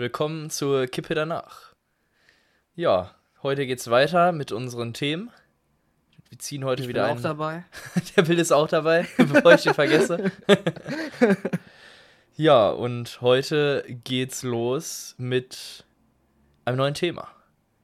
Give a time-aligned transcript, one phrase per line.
[0.00, 1.74] Willkommen zur Kippe danach.
[2.74, 5.30] Ja, heute geht's weiter mit unseren Themen.
[6.30, 7.18] Wir ziehen heute Ich wieder bin ein.
[7.18, 7.66] auch dabei.
[8.16, 10.32] Der Bill ist auch dabei, bevor ich den vergesse.
[12.38, 15.84] ja, und heute geht's los mit
[16.64, 17.28] einem neuen Thema.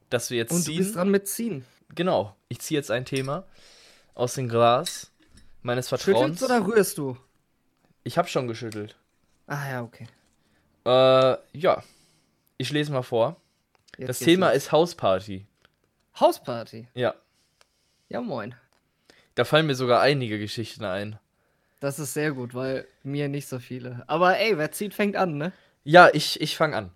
[0.09, 0.79] Das wir jetzt Und du ziehen.
[0.79, 1.67] bist dran mit ziehen.
[1.95, 3.45] Genau, ich ziehe jetzt ein Thema
[4.15, 5.13] aus dem Glas
[5.61, 6.41] meines Vertrauens.
[6.41, 7.19] Schüttelst oder rührst du?
[8.05, 8.97] Ich habe schon geschüttelt.
[9.49, 10.07] Ah ja, okay.
[10.87, 11.83] Äh, ja.
[12.59, 13.37] Ich lese mal vor.
[13.99, 14.57] Jetzt Das Thema los.
[14.57, 15.47] ist Hausparty.
[16.19, 16.89] Hausparty.
[16.95, 17.15] Ja.
[18.09, 18.55] Ja, moin.
[19.35, 21.19] Da fallen mir sogar einige Geschichten ein.
[21.81, 24.03] Das ist sehr gut, weil mir nicht so viele.
[24.07, 25.53] Aber ey, wer zieht, fängt an, ne?
[25.85, 26.91] Ja, ich, ich fange an.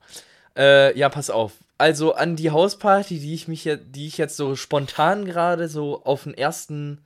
[0.56, 1.52] Äh, ja, pass auf.
[1.78, 6.02] Also an die Hausparty, die ich mich jetzt, die ich jetzt so spontan gerade so
[6.04, 7.04] auf den ersten,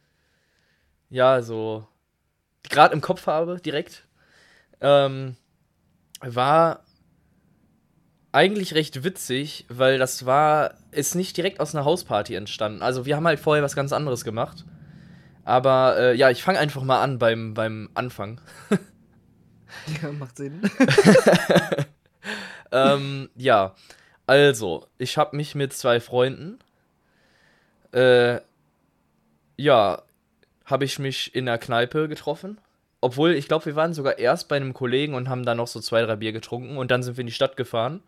[1.11, 1.87] ja, so
[2.63, 4.05] gerade im Kopf habe, direkt,
[4.81, 5.37] ähm,
[6.21, 6.84] war
[8.35, 12.83] eigentlich recht witzig, weil das war, ist nicht direkt aus einer Hausparty entstanden.
[12.83, 14.65] Also wir haben halt vorher was ganz anderes gemacht.
[15.45, 18.41] Aber äh, ja, ich fange einfach mal an beim, beim Anfang.
[20.01, 20.63] Ja, macht Sinn.
[22.73, 23.75] ähm, ja,
[24.25, 26.61] also, ich habe mich mit zwei Freunden,
[27.93, 28.39] äh,
[29.57, 30.03] ja,
[30.65, 32.59] habe ich mich in der Kneipe getroffen.
[33.01, 35.81] Obwohl, ich glaube, wir waren sogar erst bei einem Kollegen und haben dann noch so
[35.81, 38.01] zwei, drei Bier getrunken und dann sind wir in die Stadt gefahren.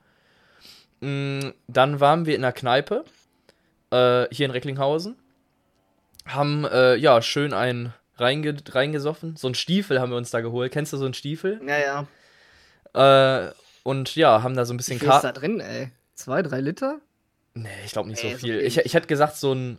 [1.01, 3.05] Mm, dann waren wir in der Kneipe,
[3.91, 5.17] äh, hier in Recklinghausen,
[6.27, 9.37] haben, äh, ja, schön einen reinge reingesoffen.
[9.37, 10.73] So einen Stiefel haben wir uns da geholt.
[10.73, 11.61] Kennst du so einen Stiefel?
[11.67, 12.07] Ja,
[12.95, 13.47] ja.
[13.47, 13.53] Äh,
[13.83, 15.41] und ja, haben da so ein bisschen viel ist da Karten.
[15.41, 15.93] drin, ey?
[16.15, 16.99] Zwei, drei Liter?
[17.55, 18.59] Nee, ich glaube nicht so Nee, so viel.
[18.59, 19.79] viel Ich, ich hätte gesagt, so ein.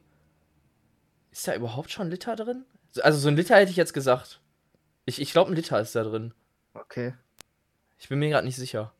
[1.31, 2.65] Ist da überhaupt schon ein Liter drin?
[3.01, 4.39] Also, so ein Liter hätte ich jetzt gesagt.
[5.05, 6.33] Ich, ich glaube, ein Liter ist da drin.
[6.73, 7.13] Okay.
[7.99, 8.93] Ich bin mir gerade nicht sicher.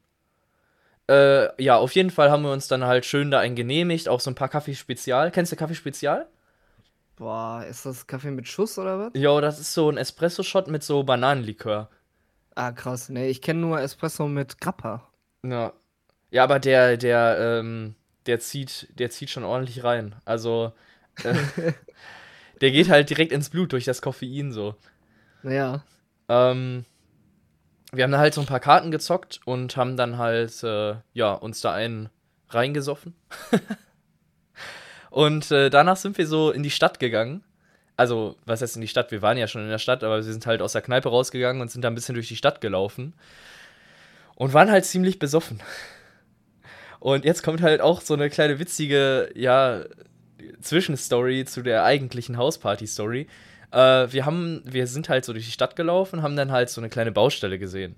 [1.09, 4.09] Äh, ja, auf jeden Fall haben wir uns dann halt schön da einen genehmigt.
[4.09, 5.31] Auch so ein paar Kaffee Spezial.
[5.31, 6.27] Kennst du Kaffee Spezial?
[7.15, 9.11] Boah, ist das Kaffee mit Schuss oder was?
[9.15, 11.89] Ja, das ist so ein Espresso-Shot mit so Bananenlikör.
[12.55, 13.09] Ah, krass.
[13.09, 15.07] Nee, ich kenne nur Espresso mit Grappa.
[15.43, 15.73] Ja.
[16.29, 17.95] Ja, aber der, der, ähm,
[18.25, 20.15] der zieht, der zieht schon ordentlich rein.
[20.25, 20.73] Also,
[21.23, 21.33] äh,
[22.61, 24.75] der geht halt direkt ins Blut durch das Koffein so.
[25.41, 25.83] Naja.
[26.29, 26.85] Ähm,
[27.91, 31.33] wir haben da halt so ein paar Karten gezockt und haben dann halt, äh, ja,
[31.33, 32.09] uns da einen
[32.49, 33.15] reingesoffen.
[35.09, 37.43] und äh, danach sind wir so in die Stadt gegangen.
[37.95, 39.11] Also, was heißt in die Stadt?
[39.11, 41.61] Wir waren ja schon in der Stadt, aber wir sind halt aus der Kneipe rausgegangen
[41.61, 43.13] und sind da ein bisschen durch die Stadt gelaufen.
[44.35, 45.61] Und waren halt ziemlich besoffen.
[46.99, 49.83] Und jetzt kommt halt auch so eine kleine witzige, ja,
[50.61, 53.27] Zwischenstory zu der eigentlichen Hausparty-Story.
[53.71, 56.81] Äh, wir haben, wir sind halt so durch die Stadt gelaufen, haben dann halt so
[56.81, 57.95] eine kleine Baustelle gesehen.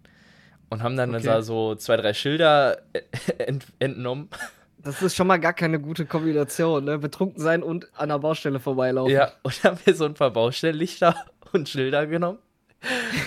[0.72, 1.24] Und haben dann Okay.
[1.24, 2.80] da so zwei, drei Schilder
[3.40, 4.30] ent entnommen.
[4.78, 6.98] Das ist schon mal gar keine gute Kombination, ne?
[7.00, 9.14] Betrunken sein und an der Baustelle vorbeilaufen.
[9.14, 11.16] Ja, und dann haben wir so ein paar Baustellenlichter
[11.54, 12.40] und Schilder genommen.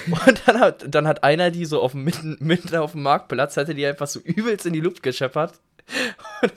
[0.09, 3.75] Und dann hat, dann hat einer die so auf mitten, mitten auf dem Marktplatz, hatte
[3.75, 5.61] die einfach so übelst in die Luft gescheppert.
[6.43, 6.53] Und,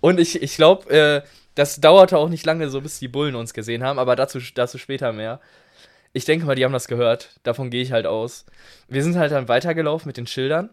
[0.00, 1.22] und ich, ich glaube, äh,
[1.60, 4.78] das dauerte auch nicht lange, so bis die Bullen uns gesehen haben, aber dazu, dazu
[4.78, 5.40] später mehr.
[6.14, 7.38] Ich denke mal, die haben das gehört.
[7.42, 8.46] Davon gehe ich halt aus.
[8.88, 10.70] Wir sind halt dann weitergelaufen mit den Schildern.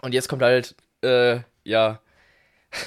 [0.00, 2.00] Und jetzt kommt halt, äh, ja.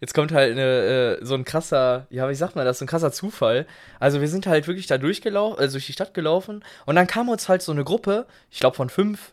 [0.00, 2.88] Jetzt kommt halt eine, äh, so ein krasser, ja, wie sagt man das, so ein
[2.88, 3.66] krasser Zufall.
[3.98, 6.64] Also wir sind halt wirklich da durchgelaufen, also durch die Stadt gelaufen.
[6.86, 9.32] Und dann kam uns halt so eine Gruppe, ich glaube von fünf,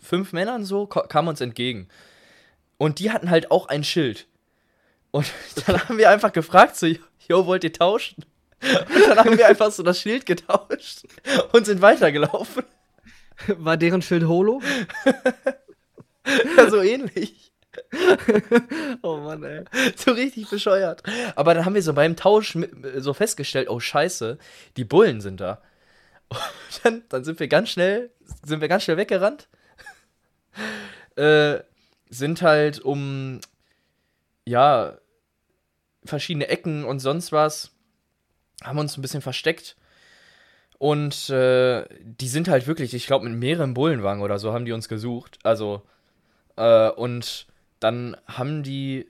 [0.00, 1.88] fünf Männern so, kam uns entgegen.
[2.78, 4.26] Und die hatten halt auch ein Schild.
[5.14, 5.32] Und
[5.66, 6.86] dann haben wir einfach gefragt, so,
[7.28, 8.24] yo, wollt ihr tauschen?
[8.60, 11.04] Und dann haben wir einfach so das Schild getauscht
[11.52, 12.64] und sind weitergelaufen.
[13.46, 14.60] War deren Schild Holo?
[16.56, 17.52] Ja, so ähnlich.
[19.02, 19.64] oh Mann, ey.
[19.94, 21.02] So richtig bescheuert.
[21.36, 22.56] Aber dann haben wir so beim Tausch
[22.96, 24.38] so festgestellt, oh scheiße,
[24.78, 25.60] die Bullen sind da.
[26.30, 26.40] Und
[26.82, 28.10] dann, dann sind wir ganz schnell,
[28.42, 29.48] sind wir ganz schnell weggerannt.
[31.16, 31.58] Äh,
[32.08, 33.40] sind halt um,
[34.46, 34.96] ja,
[36.04, 37.72] verschiedene Ecken und sonst was,
[38.62, 39.76] haben uns ein bisschen versteckt.
[40.78, 44.72] Und äh, die sind halt wirklich, ich glaube, mit mehreren Bullenwagen oder so haben die
[44.72, 45.38] uns gesucht.
[45.42, 45.82] Also,
[46.56, 47.46] äh, und
[47.80, 49.06] dann haben die.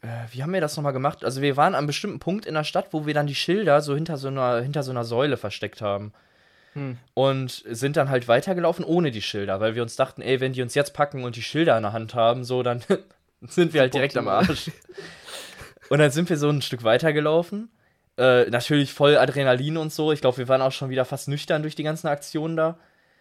[0.00, 1.24] Äh, wie haben wir das nochmal gemacht?
[1.24, 3.80] Also, wir waren an einem bestimmten Punkt in der Stadt, wo wir dann die Schilder
[3.82, 6.12] so hinter so einer, hinter so einer Säule versteckt haben.
[6.74, 6.96] Hm.
[7.12, 10.62] Und sind dann halt weitergelaufen ohne die Schilder, weil wir uns dachten, ey, wenn die
[10.62, 12.82] uns jetzt packen und die Schilder in der Hand haben, so, dann
[13.42, 14.70] sind wir halt direkt am Arsch.
[15.92, 17.68] Und dann sind wir so ein Stück weitergelaufen.
[18.16, 20.10] Äh, natürlich voll Adrenalin und so.
[20.10, 22.78] Ich glaube, wir waren auch schon wieder fast nüchtern durch die ganzen Aktionen da.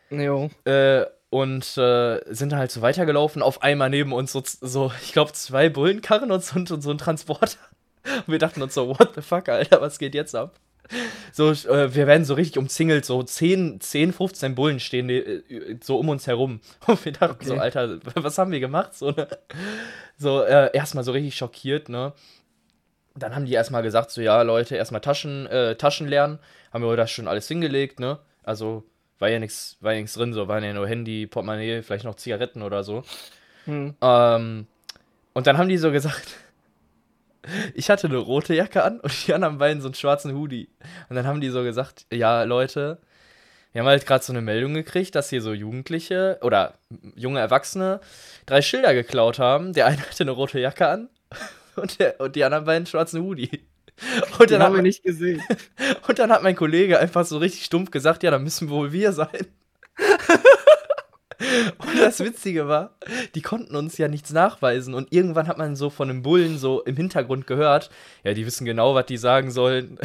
[0.09, 0.49] Jo.
[0.63, 3.41] Äh, und äh, sind halt so weitergelaufen.
[3.41, 6.97] Auf einmal neben uns so, so ich glaube, zwei Bullenkarren und so, und so ein
[6.97, 7.57] Transporter.
[8.05, 10.57] Und wir dachten uns so, what the fuck, Alter, was geht jetzt ab?
[11.33, 15.41] So, äh, wir werden so richtig umzingelt, so 10, 10 15 Bullen stehen äh,
[15.81, 16.61] so um uns herum.
[16.87, 17.47] Und wir dachten okay.
[17.47, 18.93] so, Alter, was haben wir gemacht?
[18.95, 19.27] So, ne?
[20.17, 22.13] so äh, erstmal so richtig schockiert, ne?
[23.15, 26.39] Dann haben die erstmal gesagt, so, ja, Leute, erstmal Taschen, äh, Taschen lernen.
[26.71, 28.19] Haben wir das schon alles hingelegt, ne?
[28.43, 28.83] Also,
[29.19, 32.61] war ja nichts war ja drin, so waren ja nur Handy, Portemonnaie, vielleicht noch Zigaretten
[32.63, 33.03] oder so.
[33.65, 33.95] Hm.
[34.01, 34.67] Ähm,
[35.33, 36.27] und dann haben die so gesagt,
[37.75, 40.69] ich hatte eine rote Jacke an und die anderen beiden so einen schwarzen Hoodie.
[41.09, 42.97] Und dann haben die so gesagt, ja, Leute,
[43.71, 46.73] wir haben halt gerade so eine Meldung gekriegt, dass hier so Jugendliche oder
[47.15, 48.01] junge Erwachsene
[48.45, 49.73] drei Schilder geklaut haben.
[49.73, 51.09] Der eine hatte eine rote Jacke an
[51.75, 53.61] und, der, und die anderen beiden schwarzen Hoodie.
[54.39, 55.41] Und dann haben wir nicht gesehen.
[56.07, 59.13] Und dann hat mein Kollege einfach so richtig stumpf gesagt, ja, dann müssen wohl wir
[59.13, 59.47] sein.
[61.77, 62.97] Und das Witzige war,
[63.35, 64.93] die konnten uns ja nichts nachweisen.
[64.93, 67.89] Und irgendwann hat man so von einem Bullen so im Hintergrund gehört,
[68.23, 69.99] ja, die wissen genau, was die sagen sollen.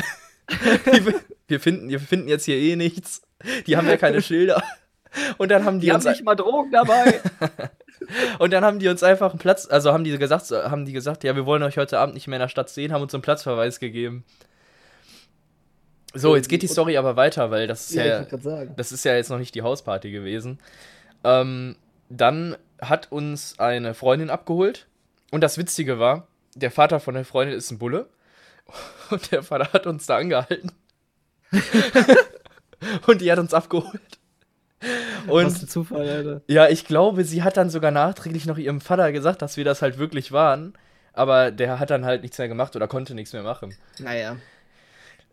[1.49, 3.23] wir, finden, wir finden jetzt hier eh nichts.
[3.67, 4.62] Die haben ja keine Schilder.
[5.39, 7.21] Und dann haben die, die uns haben nicht mal Drogen dabei.
[8.38, 11.25] Und dann haben die uns einfach einen Platz, also haben die gesagt, haben die gesagt,
[11.25, 13.23] ja, wir wollen euch heute Abend nicht mehr in der Stadt sehen, haben uns einen
[13.23, 14.25] Platzverweis gegeben.
[16.14, 19.14] So, jetzt geht die Story aber weiter, weil das ist ja, ja das ist ja
[19.14, 20.58] jetzt noch nicht die Hausparty gewesen.
[21.25, 21.76] Ähm,
[22.08, 24.87] dann hat uns eine Freundin abgeholt.
[25.31, 28.09] Und das Witzige war, der Vater von der Freundin ist ein Bulle.
[29.11, 30.73] Und der Vater hat uns da angehalten.
[33.06, 34.16] und die hat uns abgeholt.
[35.28, 36.40] Und Was ein Zufall, Alter.
[36.46, 39.82] Ja, ich glaube, sie hat dann sogar nachträglich noch ihrem Vater gesagt, dass wir das
[39.82, 40.75] halt wirklich waren.
[41.12, 43.75] Aber der hat dann halt nichts mehr gemacht oder konnte nichts mehr machen.
[43.99, 44.37] Naja.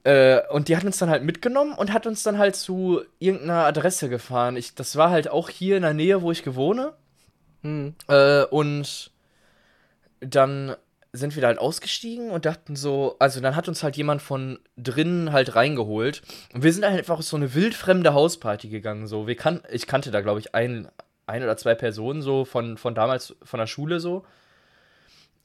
[0.03, 3.65] Äh, und die hat uns dann halt mitgenommen und hat uns dann halt zu irgendeiner
[3.65, 4.57] Adresse gefahren.
[4.57, 6.93] Ich, das war halt auch hier in der Nähe, wo ich gewohne.
[7.63, 7.95] Hm.
[8.07, 9.11] Äh, und
[10.19, 10.75] dann
[11.15, 14.59] sind wir da halt ausgestiegen und dachten so, also dann hat uns halt jemand von
[14.77, 16.23] drinnen halt reingeholt.
[16.53, 19.05] Und wir sind halt einfach so eine wildfremde Hausparty gegangen.
[19.05, 20.87] So, wir kan ich kannte da, glaube ich, ein,
[21.27, 24.25] ein oder zwei Personen so von, von damals, von der Schule so.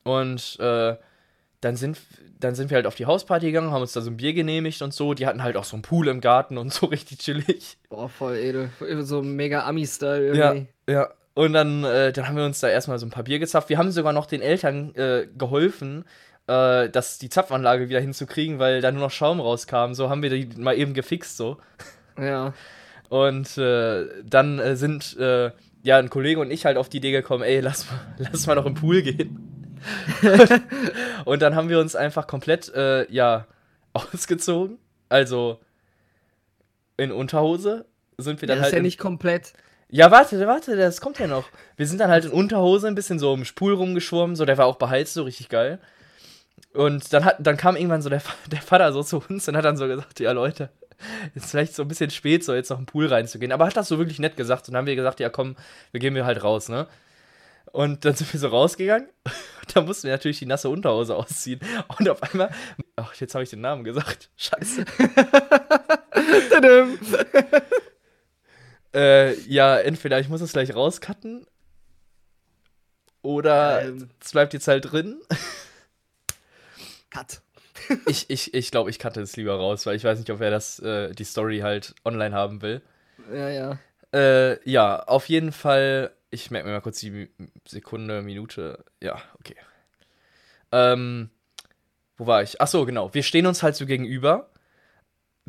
[0.04, 0.96] Und äh,
[1.60, 1.98] dann sind,
[2.40, 4.80] dann sind wir halt auf die Hausparty gegangen, haben uns da so ein Bier genehmigt
[4.80, 5.12] und so.
[5.12, 7.76] Die hatten halt auch so einen Pool im Garten und so richtig chillig.
[7.90, 8.70] Boah, voll edel.
[9.00, 10.66] So mega Ami-Style irgendwie.
[10.86, 11.10] Ja, ja.
[11.38, 13.68] Und dann, äh, dann haben wir uns da erstmal so ein paar Bier gezapft.
[13.68, 16.04] Wir haben sogar noch den Eltern äh, geholfen,
[16.48, 19.92] äh, das, die Zapfanlage wieder hinzukriegen, weil da nur noch Schaum rauskam.
[19.92, 21.58] So haben wir die mal eben gefixt, so.
[22.20, 22.54] Ja.
[23.08, 25.52] Und äh, dann äh, sind äh,
[25.84, 28.00] ja ein Kollege und ich halt auf die Idee gekommen, ey, lass mal,
[28.32, 29.78] lass mal noch im Pool gehen.
[31.24, 32.72] und dann haben wir uns einfach komplett,
[33.10, 33.46] ja,
[33.92, 34.78] ausgezogen.
[35.08, 35.60] Also
[36.96, 37.86] in Unterhose
[38.16, 38.72] sind wir dann ja, halt.
[38.72, 39.52] Das ist ja nicht komplett.
[39.90, 41.46] Ja, warte, warte, das kommt ja noch.
[41.76, 44.66] Wir sind dann halt in Unterhose ein bisschen so im Spul rumgeschwommen, so, der war
[44.66, 45.78] auch beheizt, so richtig geil.
[46.74, 49.64] Und dann, hat, dann kam irgendwann so der, der Vater so zu uns und hat
[49.64, 50.70] dann so gesagt, ja Leute,
[51.34, 53.52] ist vielleicht so ein bisschen spät, so jetzt noch im Pool reinzugehen.
[53.52, 54.68] Aber hat das so wirklich nett gesagt.
[54.68, 55.56] Und dann haben wir gesagt, ja komm,
[55.92, 56.86] wir gehen wir halt raus, ne?
[57.72, 59.08] Und dann sind wir so rausgegangen.
[59.74, 61.60] da mussten wir natürlich die nasse Unterhose ausziehen.
[61.98, 62.50] Und auf einmal.
[62.96, 64.30] Ach, jetzt habe ich den Namen gesagt.
[64.36, 64.84] Scheiße.
[68.94, 71.46] äh, ja, entweder ich muss es gleich rauscutten.
[73.22, 74.10] Oder ähm.
[74.22, 75.20] es bleibt jetzt halt drin.
[77.10, 77.40] Cut.
[78.06, 80.50] ich ich, ich glaube, ich cutte es lieber raus, weil ich weiß nicht, ob er
[80.50, 82.82] das, äh, die Story halt online haben will.
[83.32, 83.78] Ja, ja.
[84.12, 87.30] Äh, ja, auf jeden Fall ich merke mir mal kurz die
[87.66, 88.84] Sekunde, Minute.
[89.00, 89.56] Ja, okay.
[90.72, 91.30] Ähm,
[92.16, 92.60] wo war ich?
[92.60, 93.14] Ach so, genau.
[93.14, 94.50] Wir stehen uns halt so gegenüber,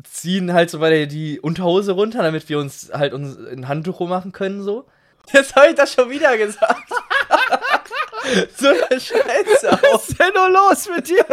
[0.04, 4.32] ziehen halt so weiter die Unterhose runter, damit wir uns halt uns ein Handtuch machen
[4.32, 4.86] können, so.
[5.32, 6.90] Jetzt habe ich das schon wieder gesagt.
[8.56, 9.78] so eine Scheiße.
[9.92, 11.24] Was ist denn nur los mit dir?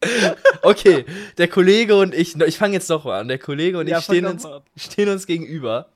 [0.62, 1.04] okay,
[1.36, 3.28] der Kollege und ich, ich fange jetzt doch mal an.
[3.28, 5.88] Der Kollege und ja, ich stehen uns, stehen uns gegenüber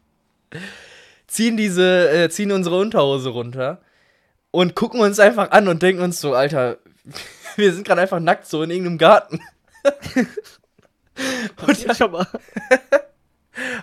[1.33, 3.81] ziehen diese, äh, ziehen unsere Unterhose runter
[4.51, 6.79] und gucken uns einfach an und denken uns so, Alter,
[7.57, 9.41] wir sind gerade einfach nackt so in irgendeinem Garten.
[11.67, 12.27] Und, ja, schon mal.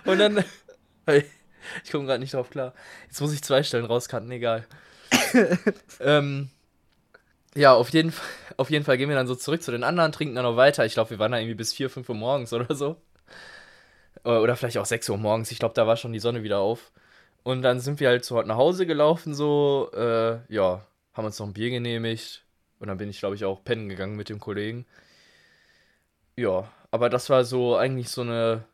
[0.04, 0.44] und dann,
[1.84, 2.74] ich komme gerade nicht drauf klar.
[3.06, 4.66] Jetzt muss ich zwei Stellen rauskanten, egal.
[6.00, 6.50] ähm,
[7.54, 10.12] ja, auf jeden, Fall, auf jeden Fall gehen wir dann so zurück zu den anderen,
[10.12, 10.84] trinken dann noch weiter.
[10.84, 12.96] Ich glaube, wir waren da irgendwie bis 4, 5 Uhr morgens oder so.
[14.24, 15.50] Oder vielleicht auch 6 Uhr morgens.
[15.50, 16.92] Ich glaube, da war schon die Sonne wieder auf.
[17.42, 21.46] Und dann sind wir halt so nach Hause gelaufen, so, äh, ja, haben uns noch
[21.46, 22.44] ein Bier genehmigt.
[22.78, 24.86] Und dann bin ich, glaube ich, auch pennen gegangen mit dem Kollegen.
[26.36, 28.64] Ja, aber das war so eigentlich so eine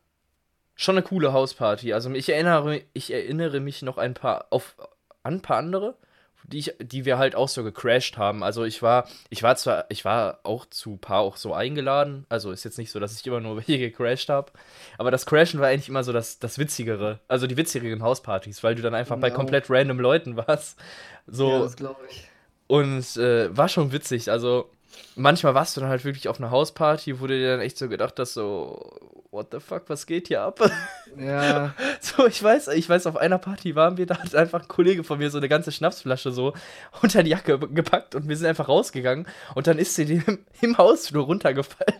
[0.74, 1.92] schon eine coole Hausparty.
[1.94, 4.76] Also ich erinnere, ich erinnere mich noch ein paar auf
[5.22, 5.96] an ein paar andere,
[6.44, 8.44] die ich, die wir halt auch so gecrashed haben.
[8.44, 12.26] Also ich war, ich war zwar, ich war auch zu paar auch so eingeladen.
[12.28, 14.52] Also ist jetzt nicht so, dass ich immer nur hier gecrashed habe.
[14.98, 17.18] Aber das Crashen war eigentlich immer so das, das Witzigere.
[17.26, 19.38] Also die witzigeren Hauspartys, weil du dann einfach bei Genau.
[19.40, 20.78] komplett random Leuten warst.
[21.26, 21.50] So.
[21.50, 22.28] Ja, das glaube ich.
[22.68, 24.30] Und äh, war schon witzig.
[24.30, 24.70] Also
[25.14, 27.88] manchmal warst du dann halt wirklich auf einer Hausparty, wo du dir dann echt so
[27.88, 28.98] gedacht hast, so,
[29.30, 30.60] what the fuck, was geht hier ab?
[31.18, 34.68] Ja, so, ich weiß, ich weiß, auf einer Party waren wir, da hat einfach ein
[34.68, 36.52] Kollege von mir so eine ganze Schnapsflasche so
[37.02, 40.76] unter die Jacke gepackt und wir sind einfach rausgegangen und dann ist sie dem im
[40.76, 41.94] Hausflur runtergefallen.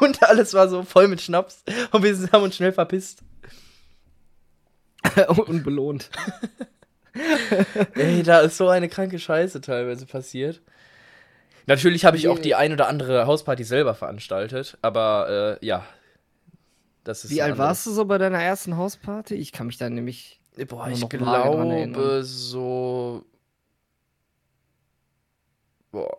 [0.00, 3.22] und alles war so voll mit Schnaps und wir sind- haben uns schnell verpisst.
[5.46, 6.10] unbelohnt.
[7.94, 10.60] Ey, da ist so eine kranke Scheiße teilweise passiert.
[11.66, 15.84] Natürlich habe ich auch die ein oder andere Hausparty selber veranstaltet, aber äh, ja.
[17.04, 19.34] Das ist Wie alt warst du so bei deiner ersten Hausparty?
[19.34, 20.40] Ich kann mich da nämlich.
[20.68, 23.24] Boah, ich glaube so.
[25.90, 26.16] Boah.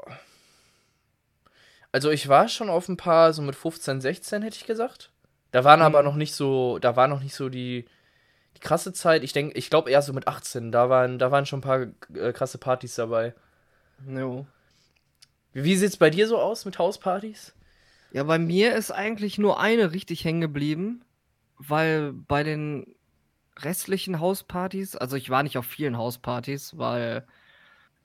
[1.91, 5.11] Also ich war schon auf ein paar, so mit 15, 16 hätte ich gesagt.
[5.51, 6.05] Da waren aber Mhm.
[6.09, 7.85] noch nicht so, da war noch nicht so die,
[8.57, 9.23] die krasse Zeit.
[9.23, 10.71] Ich denke, ich glaube eher so mit 18.
[10.71, 13.33] Da waren, da waren schon ein paar äh, krasse Partys dabei.
[14.07, 14.45] Jo.
[15.55, 17.55] Wie, wie sieht's bei dir so aus mit Hauspartys?
[18.11, 21.03] Ja, bei mir ist eigentlich nur eine richtig hängen geblieben,
[21.57, 22.95] weil bei den
[23.57, 27.25] restlichen Hauspartys, also ich war nicht auf vielen Hauspartys, weil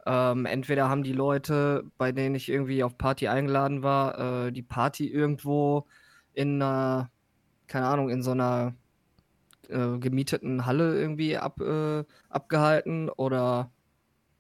[0.06, 4.62] ähm, entweder haben die Leute, bei denen ich irgendwie auf Party eingeladen war, äh, die
[4.62, 5.86] Party irgendwo
[6.32, 7.10] in einer,
[7.66, 8.74] keine Ahnung, in so einer
[9.68, 13.72] äh, gemieteten Halle irgendwie ab, äh, abgehalten oder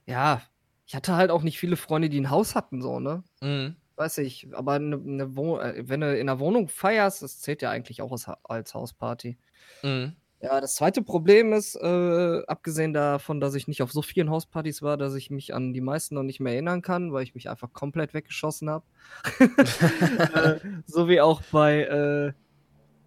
[0.06, 0.42] ja,
[0.90, 3.22] ich hatte halt auch nicht viele Freunde, die ein Haus hatten, so, ne?
[3.40, 3.76] Mhm.
[3.94, 7.70] Weiß ich, aber ne, ne äh, wenn du in einer Wohnung feierst, das zählt ja
[7.70, 9.38] eigentlich auch als, als Hausparty.
[9.84, 10.16] Mhm.
[10.40, 14.82] Ja, das zweite Problem ist, äh, abgesehen davon, dass ich nicht auf so vielen Hauspartys
[14.82, 17.48] war, dass ich mich an die meisten noch nicht mehr erinnern kann, weil ich mich
[17.48, 18.84] einfach komplett weggeschossen habe.
[19.38, 22.32] äh, so wie auch bei, äh,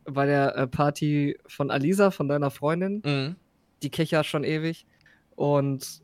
[0.09, 3.01] bei der äh, Party von Alisa, von deiner Freundin.
[3.03, 3.35] Mhm.
[3.81, 4.85] Die Kecher schon ewig.
[5.35, 6.02] Und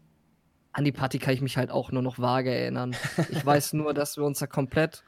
[0.79, 2.95] an die Party kann ich mich halt auch nur noch vage erinnern.
[3.29, 5.03] Ich weiß nur, dass wir uns da komplett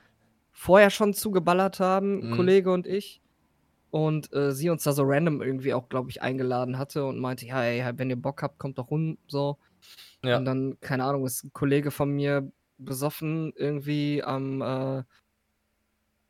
[0.52, 2.36] vorher schon zugeballert haben, Mhm.
[2.36, 3.22] Kollege und ich.
[3.90, 7.46] Und äh, sie uns da so random irgendwie auch, glaube ich, eingeladen hatte und meinte,
[7.46, 9.58] ja, ey, wenn ihr Bock habt, kommt doch rum, so.
[10.24, 10.38] Ja.
[10.38, 15.04] Und dann, keine Ahnung, ist ein Kollege von mir besoffen irgendwie am, äh,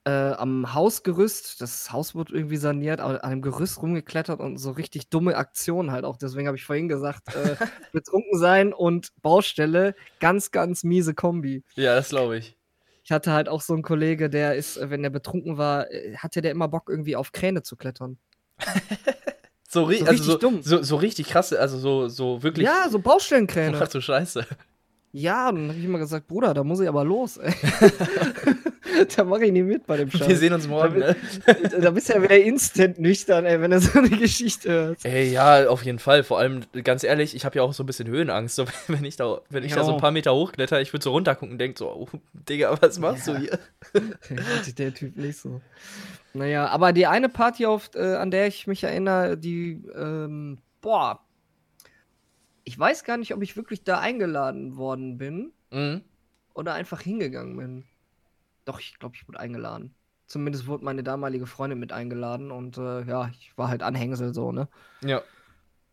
[0.06, 1.62] äh, am Hausgerüst.
[1.62, 5.92] Das Haus wird irgendwie saniert, aber an dem Gerüst rumgeklettert und so richtig dumme Aktionen
[5.92, 6.18] halt auch.
[6.18, 7.56] Deswegen habe ich vorhin gesagt, äh,
[7.92, 11.64] betrunken sein und Baustelle, ganz, ganz miese Kombi.
[11.76, 12.58] Ja, das glaube ich.
[13.04, 16.42] Ich hatte halt auch so einen Kollege, der ist, wenn der betrunken war, äh, hatte
[16.42, 18.18] der immer Bock, irgendwie auf Kräne zu klettern.
[19.74, 20.62] So, ri So also richtig so, dumm.
[20.62, 22.66] So, so richtig krasse, also so, so wirklich.
[22.66, 23.80] Ja, so Baustellenkräne.
[23.82, 24.46] Ach du Scheiße.
[25.14, 27.54] Ja, und dann habe ich immer gesagt, Bruder, da muss ich aber los, ey.
[29.16, 30.28] da mache ich nicht mit bei dem Scheiß.
[30.28, 31.16] Wir sehen uns morgen, ne?
[31.82, 35.06] da bist du ja wieder instant nüchtern, ey, wenn du so eine Geschichte hörst.
[35.06, 36.24] Ey, ja, auf jeden Fall.
[36.24, 38.56] Vor allem, ganz ehrlich, ich habe ja auch so ein bisschen Höhenangst.
[38.56, 41.12] So, wenn ich da, wenn ich da so ein paar Meter hochkletter, ich würde so
[41.12, 43.34] runtergucken und denk so, oh, Digga, was machst Ja.
[43.34, 43.60] du hier?
[44.78, 45.60] der Typ nicht so.
[46.34, 51.20] Naja, aber die eine Party, auf, äh, an der ich mich erinnere, die, ähm, boah,
[52.64, 56.02] ich weiß gar nicht, ob ich wirklich da eingeladen worden bin Mhm.
[56.54, 57.86] oder einfach hingegangen bin.
[58.66, 59.96] Doch, ich glaube, ich wurde eingeladen.
[60.28, 64.52] Zumindest wurde meine damalige Freundin mit eingeladen und äh, ja, ich war halt Anhängsel so,
[64.52, 64.68] ne?
[65.04, 65.22] Ja.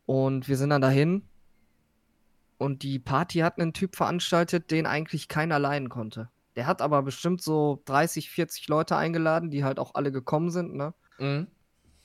[0.05, 1.23] Und wir sind dann dahin.
[2.57, 6.29] Und die Party hat einen Typ veranstaltet, den eigentlich keiner leiden konnte.
[6.55, 10.73] Der hat aber bestimmt so 30, 40 Leute eingeladen, die halt auch alle gekommen sind,
[10.75, 10.93] ne?
[11.19, 11.47] Mhm.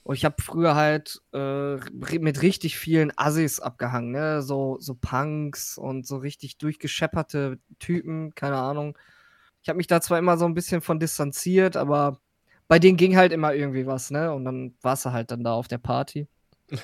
[0.04, 1.76] Und ich habe früher halt äh,
[2.18, 4.42] mit richtig vielen Assis abgehangen, ne?
[4.42, 8.98] So, so Punks und so richtig durchgeschepperte Typen, keine Ahnung.
[9.62, 12.20] Ich habe mich da zwar immer so ein bisschen von distanziert, aber
[12.68, 14.32] bei denen ging halt immer irgendwie was, ne?
[14.32, 16.28] Und dann warst du halt dann da auf der Party.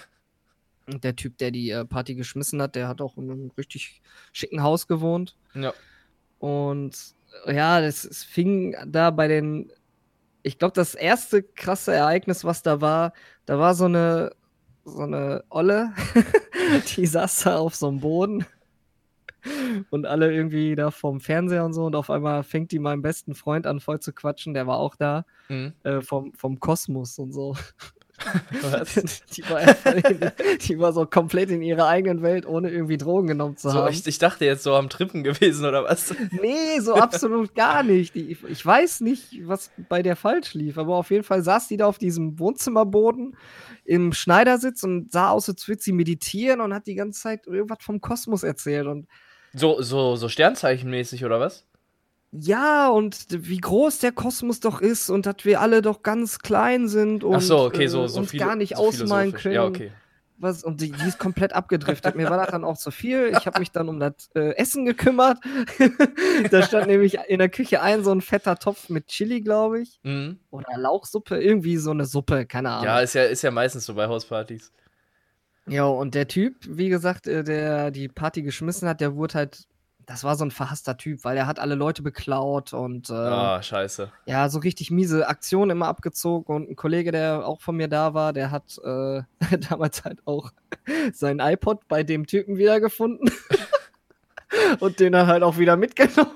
[0.87, 4.01] Und der Typ, der die äh, Party geschmissen hat, der hat auch in einem richtig
[4.33, 5.37] schicken Haus gewohnt.
[5.55, 5.73] Ja.
[6.39, 7.15] Und
[7.47, 9.71] ja, das, es fing da bei den.
[10.43, 13.13] Ich glaube, das erste krasse Ereignis, was da war,
[13.47, 14.33] da war so eine
[14.85, 15.93] so eine Olle,
[16.97, 18.47] die saß da auf so einem Boden
[19.91, 23.35] und alle irgendwie da vorm Fernseher und so und auf einmal fängt die meinen besten
[23.35, 25.73] Freund an voll zu quatschen, der war auch da, Mhm.
[25.83, 27.57] äh, vom, vom Kosmos und so.
[28.63, 29.23] Was?
[29.37, 33.57] Die war, in, die war so komplett in ihrer eigenen Welt, ohne irgendwie Drogen genommen
[33.57, 33.93] zu So, haben.
[33.93, 36.15] ich, ich dachte jetzt so am Trippen gewesen oder was?
[36.31, 38.15] Nee, so absolut gar nicht.
[38.15, 41.77] Die, ich weiß nicht, was bei der falsch lief, aber auf jeden Fall saß die
[41.77, 43.37] da auf diesem Wohnzimmerboden
[43.85, 47.79] im Schneidersitz und sah aus, als würde sie meditieren und hat die ganze Zeit irgendwas
[47.81, 48.87] vom Kosmos erzählt.
[48.87, 49.07] Und
[49.55, 51.65] So, so, so Sternzeichenmäßig oder was?
[52.33, 56.87] Ja, und wie groß der Kosmos doch ist und dass wir alle doch ganz klein
[56.87, 59.55] sind und so, okay, äh, so, so uns gar nicht so ausmalen können.
[59.55, 59.93] Ja, okay.
[60.39, 62.17] Was, und die, die ist komplett abgedriftet.
[62.17, 63.31] Mir war das dann auch zu viel.
[63.37, 65.37] Ich habe mich dann um das äh, Essen gekümmert.
[66.51, 70.01] da stand nämlich in der Küche ein so ein fetter Topf mit Chili, glaube ich.
[70.03, 70.39] Mhm.
[70.51, 72.87] Oder Lauchsuppe, irgendwie so eine Suppe, keine Ahnung.
[72.87, 74.73] Ja, ist ja, ist ja meistens so bei Hauspartys.
[75.67, 79.69] Ja, und der Typ, wie gesagt, äh, der die Party geschmissen hat, der wurde halt,
[80.11, 83.63] das war so ein verhasster Typ, weil er hat alle Leute beklaut und äh, Ah,
[83.63, 84.11] scheiße.
[84.27, 86.53] ja, so richtig miese Aktionen immer abgezogen.
[86.53, 89.23] Und ein Kollege, der auch von mir da war, der hat äh,
[89.71, 90.51] damals halt auch
[91.13, 93.31] seinen iPod bei dem Typen wiedergefunden.
[94.81, 96.35] und den dann halt auch wieder mitgenommen.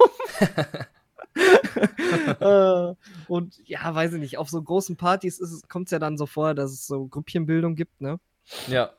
[2.39, 2.95] äh,
[3.27, 6.55] und ja, weiß ich nicht, auf so großen Partys kommt es ja dann so vor,
[6.55, 8.21] dass es so Grüppchenbildung gibt, ne?
[8.69, 8.93] Ja.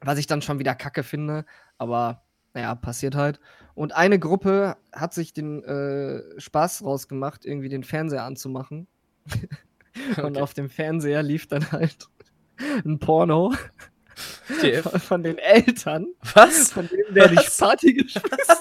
[0.00, 1.46] Was ich dann schon wieder kacke finde,
[1.78, 3.40] aber naja, passiert halt.
[3.74, 8.86] Und eine Gruppe hat sich den äh, Spaß rausgemacht, irgendwie den Fernseher anzumachen.
[10.16, 10.40] Und Okay.
[10.40, 12.06] auf dem Fernseher lief dann halt
[12.84, 13.52] ein Porno
[14.82, 16.72] von, von den Eltern, Was?
[16.72, 17.56] von dem, der die Was?
[17.56, 18.58] Party gespielt hat.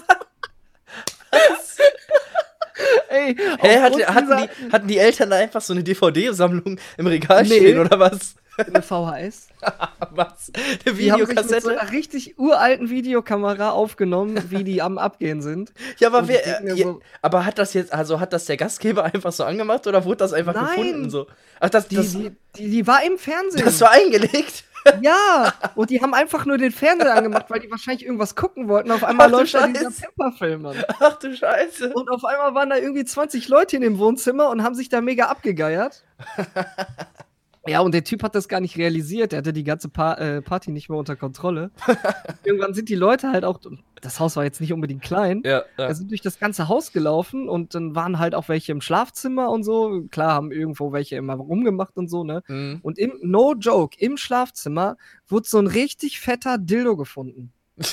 [3.10, 7.56] Ey, Hä, hatten, die, hatten die Eltern da einfach so eine DVD-Sammlung im Regal Nee.
[7.58, 8.36] stehen oder was?
[8.58, 9.48] Eine VHS.
[10.12, 10.52] was?
[10.56, 11.80] Eine Die haben so Videokassette?
[11.80, 15.74] einer richtig uralten Videokamera aufgenommen, wie die am Abgehen sind.
[16.00, 16.64] Ja, aber wer.
[16.64, 20.06] ja, so- aber hat das jetzt, also hat das der Gastgeber einfach so angemacht oder
[20.06, 20.68] wurde das einfach Nein.
[20.76, 21.28] gefunden so?
[21.60, 23.64] Ach, das, Die, das, die, die, die war im Fernsehen.
[23.66, 24.64] das war eingelegt?
[25.02, 28.90] Ja, und die haben einfach nur den Fernseher angemacht, weil die wahrscheinlich irgendwas gucken wollten.
[28.92, 29.92] Auf einmal läuft da dieser.
[29.92, 30.78] Pepper-Film an.
[31.02, 31.92] Ach du Scheiße.
[31.94, 35.02] Und auf einmal waren da irgendwie 20 Leute in dem Wohnzimmer und haben sich da
[35.02, 36.06] mega abgegeiert.
[37.68, 39.32] Ja, und der Typ hat das gar nicht realisiert.
[39.32, 41.72] Der hatte die ganze pa äh, Party nicht mehr unter Kontrolle.
[42.44, 43.60] Irgendwann sind die Leute halt auch.
[44.02, 45.42] Das Haus war jetzt nicht unbedingt klein.
[45.46, 45.94] Ja, ja.
[45.94, 49.64] Sind durch das ganze Haus gelaufen und dann waren halt auch welche im Schlafzimmer und
[49.64, 50.04] so.
[50.12, 52.44] Klar, haben irgendwo welche immer rumgemacht und so, ne?
[52.48, 52.80] Mhm.
[52.84, 57.52] Und im, no joke, im Schlafzimmer wurde so ein richtig fetter Dildo gefunden.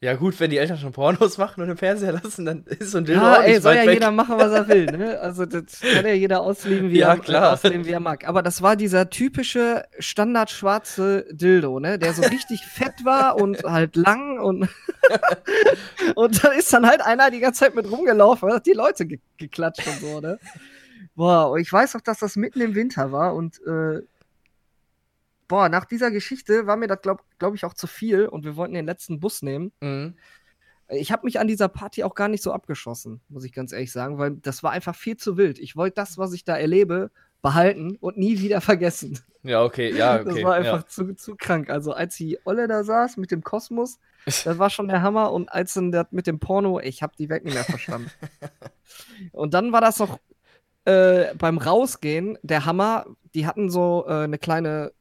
[0.00, 2.98] ja, gut, wenn die Eltern schon Pornos machen und im Fernseher lassen, dann ist so
[2.98, 3.94] ein Dildo Ja, auch ey, nicht soll weit ja weg.
[3.94, 5.18] jeder machen, was er will, ne?
[5.20, 7.28] Also das kann ja jeder ausleben, wie, Ja, er.
[7.28, 8.26] Äh, ausleben, wie er mag.
[8.28, 11.98] Aber das war dieser typische standardschwarze Dildo, ne?
[11.98, 14.68] Der so richtig fett war und halt lang und
[16.14, 19.18] und da ist dann halt einer die ganze Zeit mit rumgelaufen, hat die Leute ge
[19.36, 20.38] geklatscht und so, ne?
[21.16, 24.02] Boah, und ich weiß auch, dass das mitten im Winter war und äh,
[25.48, 28.56] boah, nach dieser Geschichte war mir das, glaube glaub ich, auch zu viel und wir
[28.56, 29.72] wollten den letzten Bus nehmen.
[29.80, 30.14] Mhm.
[30.90, 33.92] Ich habe mich an dieser Party auch gar nicht so abgeschossen, muss ich ganz ehrlich
[33.92, 35.58] sagen, weil das war einfach viel zu wild.
[35.58, 37.10] Ich wollte das, was ich da erlebe,
[37.42, 39.18] behalten und nie wieder vergessen.
[39.42, 40.24] Ja, okay, ja, okay.
[40.24, 40.86] das war einfach ja.
[40.86, 41.70] zu, zu krank.
[41.70, 45.32] Also als die Olle da saß mit dem Kosmos, das war schon der Hammer.
[45.32, 48.10] Und als dann das mit dem Porno, ich habe die Welt nicht mehr verstanden.
[49.32, 50.18] und dann war das noch
[50.84, 53.06] äh, beim Rausgehen der Hammer.
[53.34, 54.92] Die hatten so äh, eine kleine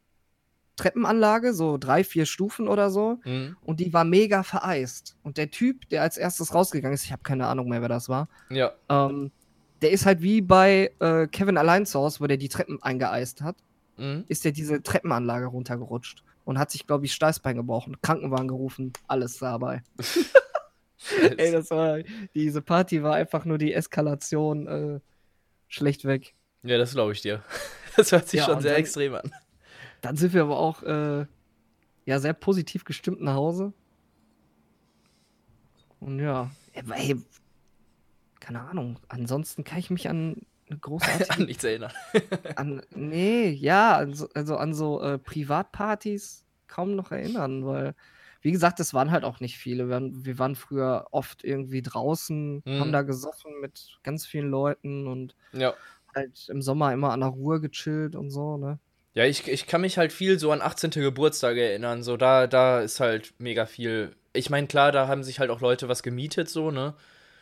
[0.78, 3.20] Treppenanlage, so drei, vier Stufen oder so.
[3.26, 3.58] Mhm.
[3.66, 5.18] Und die war mega vereist.
[5.24, 8.08] Und der Typ, der als erstes rausgegangen ist, ich habe keine Ahnung mehr, wer das
[8.08, 8.72] war, Ja.
[8.90, 9.32] ähm,
[9.82, 13.42] der ist halt wie bei äh, Kevin allein zu Hause, wo der die Treppen eingeeist
[13.42, 13.58] hat,
[13.98, 14.24] Mhm.
[14.28, 19.38] ist der diese Treppenanlage runtergerutscht und hat sich, glaube ich, Steißbein gebrochen, Krankenwagen gerufen, alles
[19.40, 19.82] dabei.
[21.38, 22.00] Ey, das war,
[22.36, 25.00] diese Party war einfach nur die Eskalation äh,
[25.68, 26.34] schlecht weg.
[26.64, 27.44] ja, das glaube ich dir.
[27.96, 29.32] Das hört sich Ja, schon sehr dann- extrem an.
[30.02, 31.26] Dann sind wir aber auch äh,
[32.06, 33.74] ja sehr positiv gestimmt nach Hause.
[36.00, 37.16] Und ja, ey,
[38.40, 39.00] keine Ahnung.
[39.08, 40.38] Ansonsten kann ich mich an
[40.70, 41.92] eine großartige An nichts erinnern.
[42.56, 47.96] an, nee, ja, also, also an so äh, Privatpartys kaum noch erinnern, weil,
[48.42, 49.86] wie gesagt, es waren halt auch nicht viele.
[49.86, 52.80] Wir waren, wir waren früher oft irgendwie draußen, Mhm.
[52.80, 55.74] haben da gesoffen mit ganz vielen Leuten und Ja.
[56.14, 58.80] halt im Sommer immer an der Ruhe gechillt und so, ne?
[59.18, 60.92] Ja, ich, ich kann mich halt viel so an 18.
[60.92, 62.04] Geburtstage erinnern.
[62.04, 64.16] So, da, da ist halt mega viel.
[64.32, 66.94] Ich meine, klar, da haben sich halt auch Leute was gemietet, so, ne?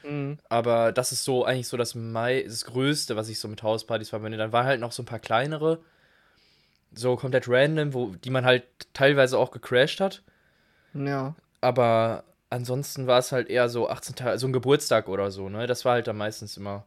[0.04, 0.38] Mhm.
[0.48, 4.08] Aber das ist so eigentlich so das Mai, das Größte, was ich so mit Hauspartys
[4.08, 4.38] verbinde.
[4.38, 5.80] Dann waren halt noch so ein paar kleinere,
[6.94, 10.24] so komplett random, wo, die man halt teilweise auch gecrashed hat.
[10.94, 11.36] Ja.
[11.60, 15.68] Aber ansonsten war es halt eher so 18 Tage, so ein Geburtstag oder so, ne?
[15.68, 16.86] Das war halt dann meistens immer.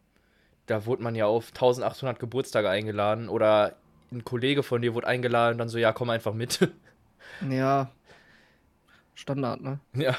[0.64, 3.76] Da wurde man ja auf 1800 Geburtstage eingeladen oder
[4.12, 6.58] ein Kollege von dir wurde eingeladen und dann so, ja, komm einfach mit.
[7.50, 7.90] Ja.
[9.14, 9.78] Standard, ne?
[9.94, 10.16] Ja.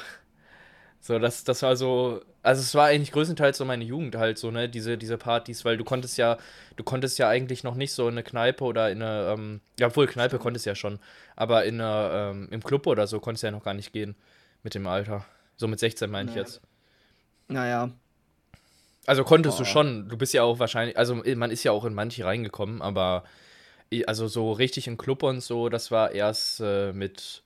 [1.00, 4.50] So, das, das war so, also es war eigentlich größtenteils so meine Jugend halt so,
[4.50, 6.36] ne, diese, diese Partys, weil du konntest ja,
[6.76, 9.86] du konntest ja eigentlich noch nicht so in eine Kneipe oder in eine, ähm, ja,
[9.88, 10.98] obwohl Kneipe konntest ja schon,
[11.36, 14.14] aber in eine, ähm, im Club oder so konntest du ja noch gar nicht gehen
[14.62, 15.24] mit dem Alter.
[15.56, 16.42] So mit 16 meine ich Nee.
[16.42, 16.60] jetzt.
[17.48, 17.90] Naja.
[19.06, 19.70] Also konntest du Boah.
[19.70, 23.24] schon, du bist ja auch wahrscheinlich, also man ist ja auch in manche reingekommen, aber
[24.06, 27.42] also so richtig in Club und so, das war erst äh, mit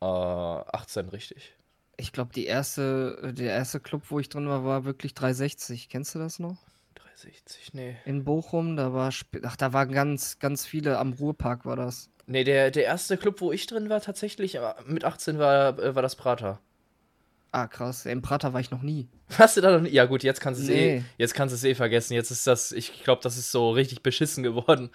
[0.00, 1.54] äh, 18 richtig.
[1.96, 5.88] Ich glaube, die erste, der erste Club, wo ich drin war, war wirklich 360.
[5.88, 6.58] Kennst du das noch?
[6.96, 7.96] 360, nee.
[8.04, 9.12] In Bochum, da war,
[9.44, 12.10] ach, da waren ganz, ganz viele am Ruhrpark war das.
[12.26, 15.94] Nee, der, der erste Club, wo ich drin war, tatsächlich, äh, mit 18 war, äh,
[15.94, 16.60] war das Prater.
[17.52, 18.04] Ah, krass.
[18.06, 19.08] Im Prater war ich noch nie.
[19.38, 19.90] Hast du da noch nie?
[19.90, 22.14] Ja, gut, jetzt kannst du es eh, jetzt kannst du es eh vergessen.
[22.14, 24.90] Jetzt ist das, ich glaube, das ist so richtig beschissen geworden.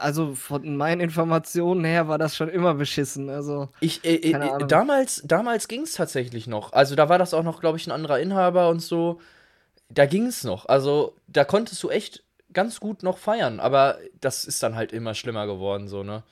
[0.00, 3.30] Also von meinen Informationen her war das schon immer beschissen.
[3.30, 6.72] Also, Ich, äh, äh, äh, damals, damals ging es tatsächlich noch.
[6.72, 9.20] Also da war das auch noch, glaube ich, ein anderer Inhaber und so.
[9.88, 10.66] Da ging es noch.
[10.66, 13.60] Also da konntest du echt ganz gut noch feiern.
[13.60, 16.22] Aber das ist dann halt immer schlimmer geworden, so, ne?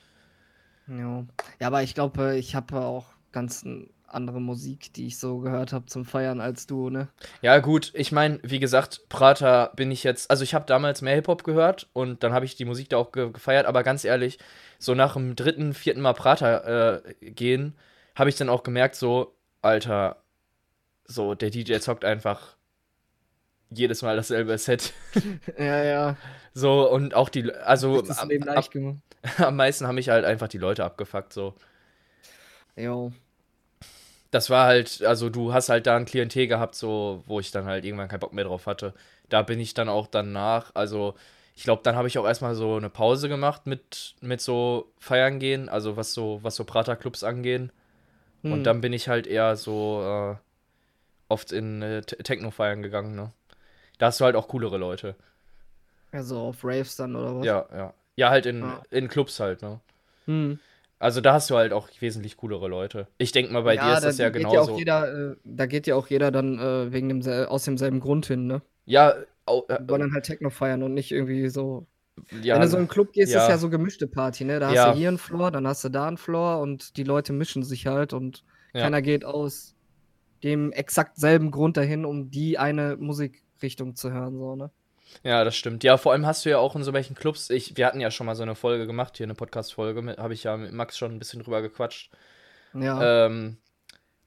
[0.89, 1.25] ja.
[1.61, 3.65] Ja, aber ich glaube, ich habe auch ganz
[4.09, 7.09] andere Musik, die ich so gehört habe zum Feiern als du, ne?
[7.43, 11.15] Ja, gut, ich meine, wie gesagt, Prater bin ich jetzt, also ich habe damals mehr
[11.15, 14.39] Hip-Hop gehört und dann habe ich die Musik da auch ge gefeiert, aber ganz ehrlich,
[14.79, 17.77] so nach dem dritten, vierten Mal Prater äh, gehen,
[18.15, 20.23] habe ich dann auch gemerkt, so, Alter,
[21.05, 22.57] so, der DJ zockt einfach
[23.71, 24.93] jedes Mal dasselbe Set.
[25.59, 26.17] Ja, ja.
[26.55, 28.99] So, und auch die, also Das am, Leben am, leicht gemacht.
[29.39, 31.55] am meisten haben mich halt einfach die Leute abgefuckt, so.
[32.77, 33.13] Jo.
[34.31, 37.65] Das war halt, also du hast halt da ein Klientel gehabt, so, wo ich dann
[37.65, 38.93] halt irgendwann keinen Bock mehr drauf hatte.
[39.31, 41.15] Da bin ich dann auch danach, also
[41.57, 45.39] ich glaube, dann habe ich auch erstmal so eine Pause gemacht mit, mit so Feiern
[45.39, 47.73] gehen, also was so, was so Prater-Clubs angehen.
[48.43, 48.53] Hm.
[48.53, 50.37] Und dann bin ich halt eher so äh,
[51.29, 53.33] oft in äh, Te- Techno-Feiern gegangen, ne?
[53.99, 55.17] Da hast du halt auch coolere Leute.
[56.13, 57.47] Also auf Raves dann oder was?
[57.47, 57.95] Ja, ja.
[58.17, 58.83] Ja, halt in, Ja.
[58.91, 59.81] in Clubs halt, ne?
[60.27, 60.59] Hm.
[61.01, 63.07] Also da hast du halt auch wesentlich coolere Leute.
[63.19, 64.73] Ich denke mal, bei dir ist da das ja genauso.
[64.73, 68.27] auch jeder, äh, da geht ja auch jeder dann äh, wegen dem, aus demselben Grund
[68.27, 68.63] hin, ne?
[68.87, 69.15] Ja,
[69.47, 71.87] au, äh, Die wollen dann halt Techno feiern und nicht irgendwie so.
[72.43, 73.43] ja, Wenn du so in einen Club gehst, ja.
[73.45, 74.59] ist ja so gemischte Party, ne?
[74.59, 74.93] Da hast Ja.
[74.93, 77.87] du hier einen Floor, dann hast du da einen Floor und die Leute mischen sich
[77.87, 78.83] halt und Ja.
[78.83, 79.75] keiner geht aus
[80.43, 84.71] dem exakt selben Grund dahin, um die eine Musikrichtung zu hören, so, ne?
[85.23, 85.85] Ja, das stimmt.
[85.85, 88.11] Ja, vor allem hast du ja auch in so welchen Clubs, ich, wir hatten ja
[88.11, 91.13] schon mal so eine Folge gemacht, hier eine Podcast-Folge, habe ich ja mit Max schon
[91.13, 92.11] ein bisschen drüber gequatscht,
[92.75, 93.27] Ja.
[93.27, 93.57] ähm,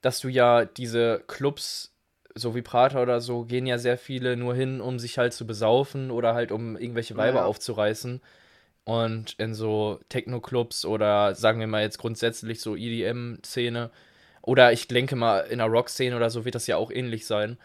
[0.02, 1.94] dass du ja diese Clubs,
[2.36, 5.46] so wie Prater oder so, gehen ja sehr viele nur hin, um sich halt zu
[5.46, 7.46] besaufen oder halt um irgendwelche Weiber Ja.
[7.46, 8.22] aufzureißen.
[8.84, 13.92] Und in so Techno-Clubs oder sagen wir mal jetzt grundsätzlich so EDM-Szene
[14.42, 17.58] oder ich denke mal in einer Rock-Szene oder so wird das ja auch ähnlich sein.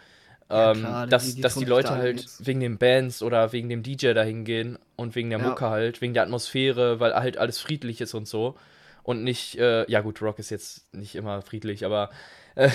[0.48, 2.46] Ja, ähm, klar, die- dass, die dass die sich da Leute alle halt nichts.
[2.46, 5.48] wegen den Bands oder wegen dem DJ dahin gehen und wegen der Ja.
[5.48, 8.56] Mucke halt, wegen der Atmosphäre, weil halt alles friedlich ist und so.
[9.02, 12.10] Und nicht, äh, ja gut, Rock ist jetzt nicht immer friedlich, aber,
[12.56, 12.70] äh,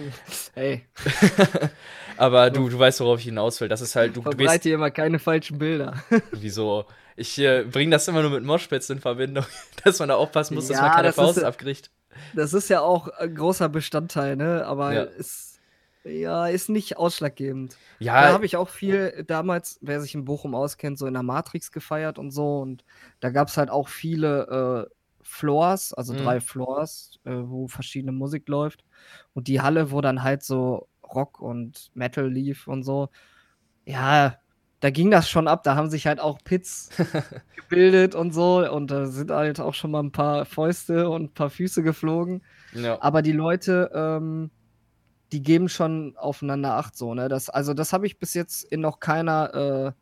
[0.54, 0.84] Ey,
[2.16, 3.68] aber du, du weißt, worauf ich hinaus will.
[3.68, 5.94] Das ist halt, du, du verbreite hier mal keine falschen Bilder.
[6.32, 6.86] wieso?
[7.16, 9.44] Ich äh, bringe das immer nur mit Moshpits in Verbindung,
[9.84, 11.90] dass man da aufpassen muss, dass Ja, man keine das ist Faust ja- abkriegt.
[12.34, 14.64] Das ist ja auch ein großer Bestandteil, ne?
[14.66, 15.02] Aber Ja.
[16.04, 17.80] Ja, ist nicht ausschlaggebend.
[18.16, 21.22] Da Ja, habe ich auch viel damals, wer sich in Bochum auskennt, so in der
[21.22, 22.60] Matrix gefeiert und so.
[22.60, 22.84] Und
[23.20, 26.16] da gab es halt auch viele äh, Floors, also Mhm.
[26.16, 28.84] drei Floors, äh, wo verschiedene Musik läuft.
[29.34, 33.08] Und die Halle, wo dann halt so Rock und Metal lief und so.
[33.86, 34.38] Ja,
[34.80, 35.62] da ging das schon ab.
[35.64, 36.94] Da haben sich halt auch Pits
[37.56, 38.68] gebildet und so.
[38.70, 42.42] Und da sind halt auch schon mal ein paar Fäuste und ein paar Füße geflogen.
[42.72, 43.00] ja.
[43.00, 44.50] Aber die Leute, ähm,
[45.32, 47.28] die geben schon aufeinander Acht, so, ne?
[47.28, 49.92] Das, also, das habe ich bis jetzt in noch keiner äh,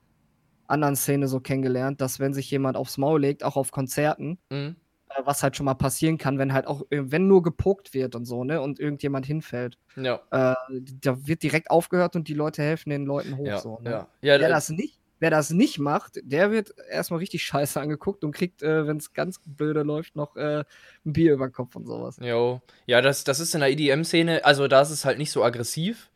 [0.66, 4.76] anderen Szene so kennengelernt, dass wenn sich jemand aufs Maul legt, auch auf Konzerten, Mhm.
[5.08, 8.14] äh, was halt schon mal passieren kann, wenn halt auch, äh, wenn nur gepokt wird
[8.14, 8.60] und so, ne?
[8.60, 9.78] Und irgendjemand hinfällt.
[9.96, 10.54] Ja, Äh,
[11.00, 13.90] da wird direkt aufgehört und die Leute helfen den Leuten hoch, ja, so, ne?
[13.90, 14.08] ja.
[14.22, 18.24] Ja, Wer äh, das nicht, wer das nicht macht, der wird erstmal richtig scheiße angeguckt
[18.24, 20.64] und kriegt, äh, wenn es ganz blöde läuft, noch äh,
[21.06, 22.16] ein Bier über den Kopf und sowas.
[22.20, 22.60] Jo.
[22.86, 26.10] Ja, das, das ist in der EDM-Szene, also da ist es halt nicht so aggressiv.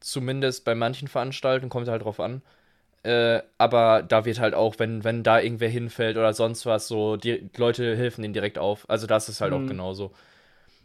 [0.00, 2.40] Zumindest bei manchen Veranstaltungen, kommt halt drauf an.
[3.02, 7.16] Äh, aber da wird halt auch, wenn, wenn da irgendwer hinfällt oder sonst was, so,
[7.16, 8.88] die Leute helfen denen direkt auf.
[8.90, 9.68] Also da ist es halt auch Mhm.
[9.68, 10.12] genauso.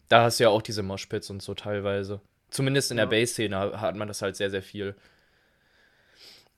[0.10, 2.22] Da hast du ja auch diese Moshpits und so teilweise.
[2.52, 3.10] Zumindest in der Ja.
[3.12, 4.96] Bass-Szene ha- hat man das halt sehr, sehr viel.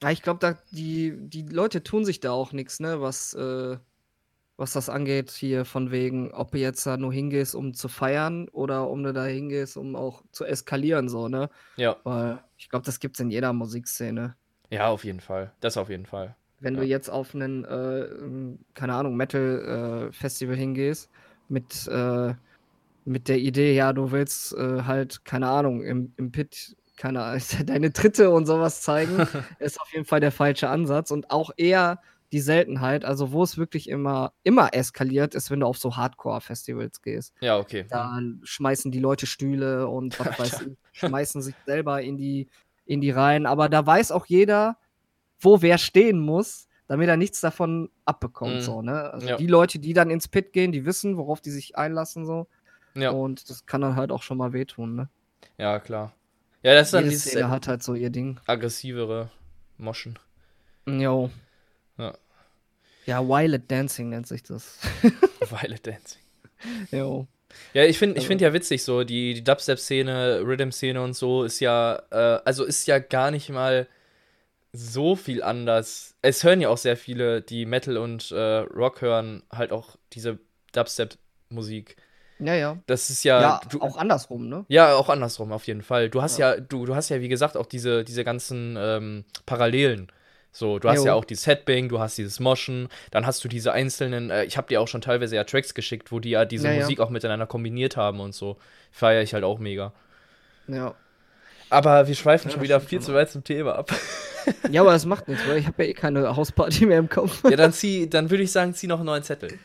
[0.04, 3.78] Ja, ich glaube, da die, die Leute tun sich da auch nichts, ne, was, äh,
[4.58, 8.50] was das angeht, hier von wegen, ob du jetzt da nur hingehst, um zu feiern
[8.50, 11.50] oder um du da hingehst, um auch zu eskalieren, so, ne?
[11.78, 11.98] Ja.
[12.04, 14.36] Weil ich glaube, das gibt's in jeder Musikszene.
[14.70, 15.54] Ja, auf jeden Fall.
[15.62, 16.36] Das auf jeden Fall.
[16.60, 16.82] Wenn Ja.
[16.82, 21.10] du jetzt auf einen, äh, keine Ahnung, Metal-Festival hingehst,
[21.50, 22.34] mit, äh,
[23.06, 27.42] mit der Idee, ja, du willst äh, halt, keine Ahnung, im, im Pit keine Ahnung,
[27.66, 29.18] deine Tritte und sowas zeigen,
[29.60, 32.02] ist auf jeden Fall der falsche Ansatz und auch eher
[32.34, 33.06] die Seltenheit.
[33.06, 37.34] Also, wo es wirklich immer, immer eskaliert, ist, wenn du auf so Hardcore-Festivals gehst.
[37.40, 37.86] Ja, okay.
[37.90, 42.50] Da schmeißen die Leute Stühle und was weiß ich, schmeißen sich selber in die,
[42.86, 43.46] in die Reihen.
[43.46, 44.78] Aber da weiß auch jeder,
[45.40, 48.56] wo wer stehen muss, damit er nichts davon abbekommt.
[48.56, 48.62] Mhm.
[48.62, 49.12] So, ne?
[49.14, 49.38] Also Ja.
[49.38, 52.26] die Leute, die dann ins Pit gehen, die wissen, worauf die sich einlassen.
[52.26, 52.48] So.
[52.96, 54.96] Ja, Und das kann dann halt auch schon mal wehtun.
[54.96, 55.10] Ne?
[55.58, 56.14] ja, klar.
[56.68, 58.40] Ja, das ist dann Jede dieses Szene hat halt so ihr Ding.
[58.46, 59.30] aggressivere
[59.78, 60.20] Moschen.
[60.86, 61.30] Jo.
[61.98, 62.14] Ja.
[63.06, 64.80] Ja, Wild Dancing nennt sich das.
[65.40, 66.22] Violet Dancing.
[66.92, 67.26] jo.
[67.74, 71.46] Ja, ich finde ich Also- find ja witzig so, die, die Dubstep-Szene, Rhythm-Szene und so
[71.46, 73.88] ist ja, äh, also ist ja gar nicht mal
[74.74, 76.16] so viel anders.
[76.22, 80.40] Es hören ja auch sehr viele, die Metal und äh, Rock hören, halt auch diese
[80.74, 81.96] Dubstep-Musik.
[82.40, 82.78] Ja, ja.
[82.86, 84.66] Das ist ja, Ja, du, auch andersrum, ne?
[84.68, 86.10] ja, auch andersrum auf jeden Fall.
[86.10, 90.08] Du hast ja, du, du hast ja, wie gesagt, auch diese, diese ganzen ähm, Parallelen.
[90.52, 91.06] So, du hast Jo.
[91.08, 94.58] ja auch dieses Headbang, du hast dieses Moschen, dann hast du diese einzelnen, äh, ich
[94.58, 96.80] habe dir auch schon teilweise ja Tracks geschickt, wo die ja diese Ja, ja.
[96.82, 98.58] Musik auch miteinander kombiniert haben und so.
[98.92, 99.94] Feiere ich halt auch mega.
[100.68, 100.96] Ja.
[101.70, 103.92] Aber wir schweifen Ja, schon wieder viel zu weit zum Thema ab.
[104.72, 107.44] Ja, aber das macht nichts, weil ich habe ja eh keine Hausparty mehr im Kopf.
[107.44, 109.60] ja, dann zieh, dann würde ich sagen, zieh noch einen neuen Zettel.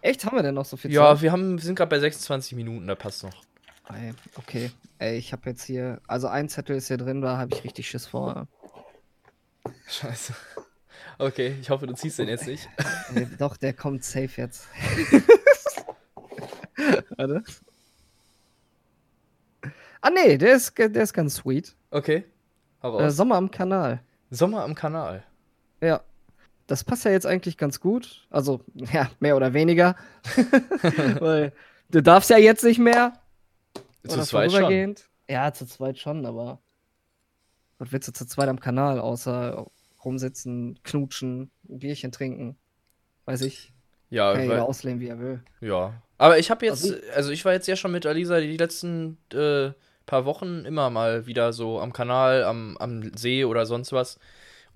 [0.00, 1.22] Echt, haben wir denn noch so viel Ja, Zeit?
[1.22, 3.34] wir haben, wir sind gerade bei 26 Minuten, da passt noch.
[3.92, 4.70] Ey, okay.
[4.98, 7.88] Ey, ich habe jetzt hier, also ein Zettel ist hier drin, da habe ich richtig
[7.88, 8.46] Schiss vor.
[9.88, 10.34] Scheiße.
[11.20, 12.68] Okay, ich hoffe, du ziehst den jetzt nicht.
[13.14, 14.68] Ey, doch, der kommt safe jetzt.
[17.16, 17.42] Warte.
[20.00, 21.74] Ah, nee, der ist, der ist ganz sweet.
[21.90, 22.24] Okay.
[22.84, 23.10] Hau Äh.
[23.10, 24.00] Sommer am Kanal.
[24.30, 25.24] Sommer am Kanal.
[25.80, 26.00] Ja.
[26.68, 28.26] Das passt ja jetzt eigentlich ganz gut.
[28.30, 29.96] Also, ja, mehr oder weniger.
[31.18, 31.52] Weil
[31.90, 33.14] du darfst ja jetzt nicht mehr.
[34.06, 34.60] Zu zweit schon.
[34.60, 35.08] vorübergehend.
[35.28, 36.60] Ja, zu zweit schon, aber.
[37.78, 39.66] Was willst du zu zweit am Kanal, außer
[40.04, 42.56] rumsitzen, knutschen, ein Bierchen trinken?
[43.24, 43.72] Weiß ich.
[44.10, 45.42] Ja, Kann ja jeder auslehnen, wie er will.
[45.60, 46.00] ja.
[46.20, 49.18] Aber ich habe jetzt, Also- also ich war jetzt ja schon mit Alisa die letzten
[49.32, 49.70] äh,
[50.04, 54.18] paar Wochen immer mal wieder so am Kanal, am, am See oder sonst was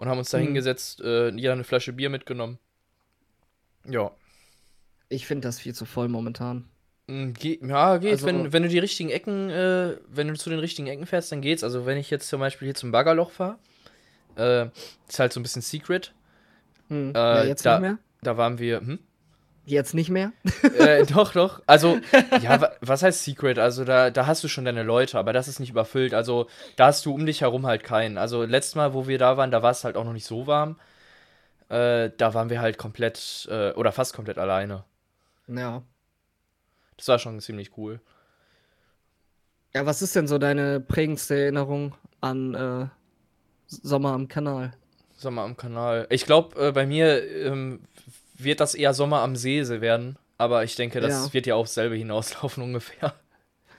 [0.03, 0.43] und haben uns da Mhm.
[0.47, 2.59] hingesetzt, äh, jeder eine Flasche Bier mitgenommen.
[3.89, 4.11] Ja.
[5.09, 6.65] Ich finde das viel zu voll momentan.
[7.07, 8.11] Mm, Ge ja, geht.
[8.13, 11.31] Also- wenn, wenn du die richtigen Ecken, äh, wenn du zu den richtigen Ecken fährst,
[11.31, 11.63] dann geht's.
[11.63, 13.59] Also wenn ich jetzt zum Beispiel hier zum Baggerloch fahre,
[14.37, 14.67] äh,
[15.09, 16.13] ist halt so ein bisschen Secret.
[16.89, 17.11] Hm.
[17.15, 17.99] Äh, ja, jetzt da- nicht mehr?
[18.23, 18.99] Da waren wir, hm?
[19.65, 20.33] Jetzt nicht mehr?
[20.79, 21.63] äh, doch, doch.
[21.67, 22.01] Also,
[22.41, 23.59] ja, wa was heißt Secret?
[23.59, 26.15] Also, da, da hast du schon deine Leute, aber das ist nicht überfüllt.
[26.15, 28.19] Also, da hast du um dich herum halt keinen.
[28.19, 30.47] Also, letztes Mal, wo wir da waren, da war es halt auch noch nicht so
[30.47, 30.81] warm.
[31.69, 34.85] Äh, da waren wir halt komplett, äh, oder fast komplett alleine.
[35.47, 35.83] Ja.
[36.97, 38.01] Das war schon ziemlich cool.
[39.75, 42.87] Ja, was ist denn so deine prägendste Erinnerung an äh,
[43.67, 44.73] Sommer am Kanal?
[45.17, 46.07] Sommer am Kanal.
[46.11, 47.81] Ich glaube, äh, bei mir ähm,
[48.45, 50.17] wird das eher Sommer am See werden.
[50.39, 51.33] Aber ich denke, das Ja.
[51.33, 53.15] wird ja aufs selbe hinauslaufen ungefähr.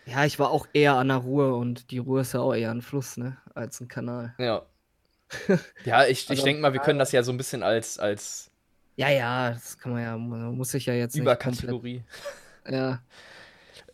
[0.06, 2.72] Ja, ich war auch eher an der Ruhr und die Ruhr ist ja auch eher
[2.72, 3.38] ein Fluss, ne?
[3.54, 4.34] Als ein Kanal.
[4.38, 4.64] Ja.
[5.86, 8.52] Ja, ich, ich Also, denke mal, wir können das ja so ein bisschen als, als
[8.96, 11.54] Ja, ja, das kann man ja, man muss sich ja jetzt nicht komplett.
[11.64, 12.04] Überkategorie.
[12.70, 13.02] Ja.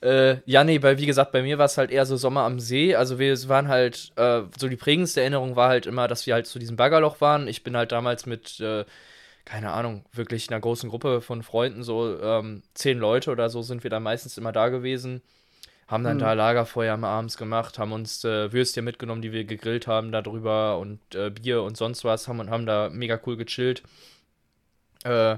[0.01, 2.59] Äh, ja, nee, weil wie gesagt, bei mir war es halt eher so Sommer am
[2.59, 2.95] See.
[2.95, 6.45] Also wir waren halt, äh, so die prägendste Erinnerung war halt immer, dass wir halt
[6.47, 7.47] zu diesem Baggerloch waren.
[7.47, 8.85] Ich bin halt damals mit, äh,
[9.49, 13.83] keine Ahnung, wirklich einer großen Gruppe von Freunden, so ähm, zehn Leute oder so sind
[13.83, 15.23] wir dann meistens immer da gewesen.
[15.87, 16.19] Haben dann Hm.
[16.19, 20.21] da Lagerfeuer am abends gemacht, haben uns äh, Würstchen mitgenommen, die wir gegrillt haben da
[20.21, 23.81] drüber und äh, Bier und sonst was, haben, und haben da mega cool gechillt.
[25.03, 25.37] Äh,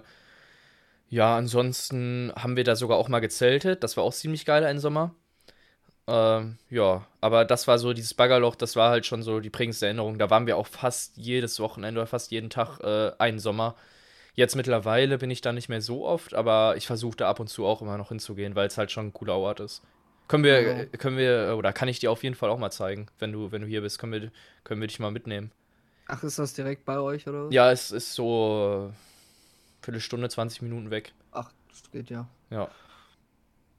[1.10, 3.82] ja, ansonsten haben wir da sogar auch mal gezeltet.
[3.82, 5.16] Das war auch ziemlich geil einen Sommer.
[6.08, 9.86] Ähm, ja, aber das war so, dieses Baggerloch, das war halt schon so die prägendste
[9.86, 10.20] Erinnerung.
[10.20, 13.76] Da waren wir auch fast jedes Wochenende oder fast jeden Tag äh, einen Sommer.
[14.34, 17.48] Jetzt mittlerweile bin ich da nicht mehr so oft, aber ich versuche da ab und
[17.48, 19.82] zu auch immer noch hinzugehen, weil es halt schon ein cooler Ort ist.
[20.28, 20.70] Können wir, Ja.
[20.84, 23.34] äh, können wir, äh, oder kann ich dir auf jeden Fall auch mal zeigen, wenn
[23.34, 24.32] du, wenn du hier bist, können wir,
[24.64, 25.52] können wir dich mal mitnehmen.
[26.08, 27.48] Ach, ist das direkt bei euch oder?
[27.48, 27.54] was?
[27.54, 31.14] Ja, es ist so äh, Viertelstunde, 20 Minuten weg.
[31.32, 32.28] Ach, das geht ja.
[32.50, 32.70] Ja.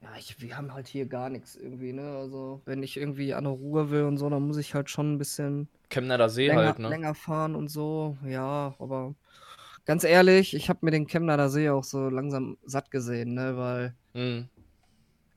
[0.03, 2.17] Ja, ich, wir haben halt hier gar nichts irgendwie, ne?
[2.17, 5.12] Also, wenn ich irgendwie an der Ruhe will und so, dann muss ich halt schon
[5.15, 6.88] ein bisschen Chemnader See länger, halt, ne?
[6.88, 8.17] länger fahren und so.
[8.27, 9.15] Ja, aber
[9.85, 13.57] ganz ehrlich, ich habe mir den Chemnader See auch so langsam satt gesehen, ne?
[13.57, 14.49] Weil Mhm.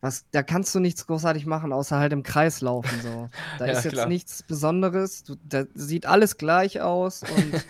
[0.01, 3.01] was, da kannst du nichts großartig machen, außer halt im Kreis laufen.
[3.01, 3.29] So.
[3.60, 4.08] Da Ja, ist jetzt klar.
[4.08, 5.23] nichts Besonderes.
[5.23, 7.63] Du, da sieht alles gleich aus und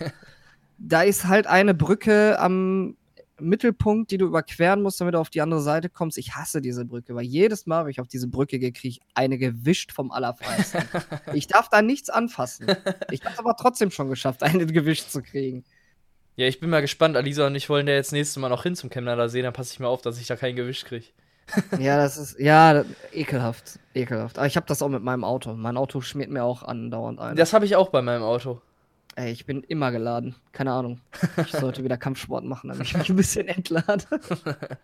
[0.78, 2.96] da ist halt eine Brücke am
[3.38, 6.16] Mittelpunkt, die du überqueren musst, damit du auf die andere Seite kommst.
[6.18, 9.00] Ich hasse diese Brücke, weil jedes Mal, wenn ich auf diese Brücke gehe, kriege ich
[9.14, 10.82] eine gewischt vom Allerfeinsten.
[11.34, 12.66] ich darf da nichts anfassen.
[13.10, 15.64] Ich habe es aber trotzdem schon geschafft, eine gewischt zu kriegen.
[16.36, 17.16] Ja, ich bin mal gespannt.
[17.16, 19.72] Alisa und ich wollen ja jetzt nächstes Mal noch hin zum Chemnader See, dann passe
[19.72, 21.06] ich mal auf, dass ich da kein Gewicht kriege.
[21.78, 23.78] Ja, das ist, ja, das- ekelhaft.
[23.94, 24.36] Ekelhaft.
[24.38, 25.54] Aber ich habe das auch mit meinem Auto.
[25.54, 27.36] Mein Auto schmiert mir auch andauernd ein.
[27.36, 28.60] Das habe ich auch bei meinem Auto.
[29.14, 30.34] Ey, ich bin immer geladen.
[30.52, 31.00] Keine Ahnung.
[31.38, 34.04] Ich sollte wieder Kampfsport machen, damit ich mich ein bisschen entlade.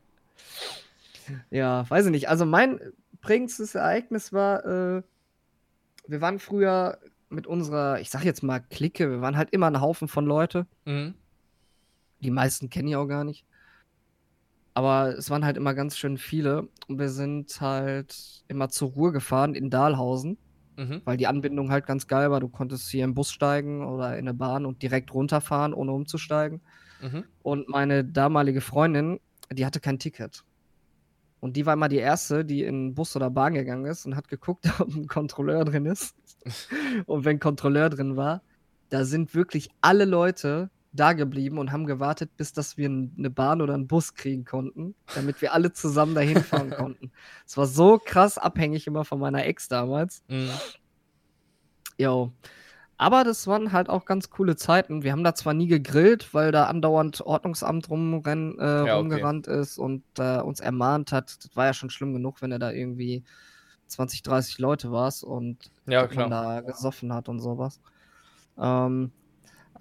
[1.50, 2.28] ja, weiß ich nicht.
[2.28, 2.80] Also mein
[3.20, 5.02] prägendstes Ereignis war, äh,
[6.06, 9.80] wir waren früher mit unserer, ich sag jetzt mal Clique, wir waren halt immer ein
[9.80, 10.66] Haufen von Leute.
[10.84, 11.14] Mhm.
[12.22, 13.44] Die meisten kenne ich auch gar nicht.
[14.74, 16.68] Aber es waren halt immer ganz schön viele.
[16.88, 20.38] Und wir sind halt immer zur Ruhe gefahren in Dahlhausen,
[20.76, 21.02] Mhm.
[21.04, 22.40] weil die Anbindung halt ganz geil war.
[22.40, 26.62] Du konntest hier im Bus steigen oder in eine Bahn und direkt runterfahren, ohne umzusteigen.
[27.02, 27.24] Mhm.
[27.42, 29.20] Und meine damalige Freundin,
[29.52, 30.44] die hatte kein Ticket.
[31.40, 34.28] Und die war immer die erste, die in Bus oder Bahn gegangen ist und hat
[34.28, 36.14] geguckt, ob ein Kontrolleur drin ist.
[37.06, 38.42] und wenn Kontrolleur drin war,
[38.88, 43.62] da sind wirklich alle Leute da geblieben und haben gewartet, bis dass wir eine Bahn
[43.62, 47.12] oder einen Bus kriegen konnten, damit wir alle zusammen dahin fahren konnten.
[47.46, 50.22] Es war so krass abhängig immer von meiner Ex damals.
[50.28, 50.50] Mhm.
[51.96, 52.32] Jo.
[52.98, 55.02] Aber das waren halt auch ganz coole Zeiten.
[55.02, 58.90] Wir haben da zwar nie gegrillt, weil da andauernd Ordnungsamt rumrenn, äh, okay.
[58.90, 61.44] rumgerannt ist und äh, uns ermahnt hat.
[61.44, 63.24] Das war ja schon schlimm genug, wenn er da irgendwie
[63.88, 67.80] 20, 30 Leute warst und Ja, da gesoffen hat und sowas.
[68.58, 69.10] Ähm,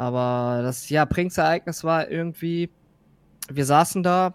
[0.02, 2.72] aber das ja, prägendste Ereignis war irgendwie,
[3.52, 4.34] wir saßen da,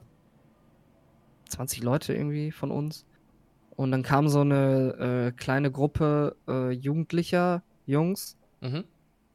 [1.49, 3.05] 20 Leute irgendwie von uns.
[3.71, 8.39] Und dann kam so eine äh, kleine Gruppe äh, Jugendlicher, Jungs.
[8.61, 8.85] Mhm.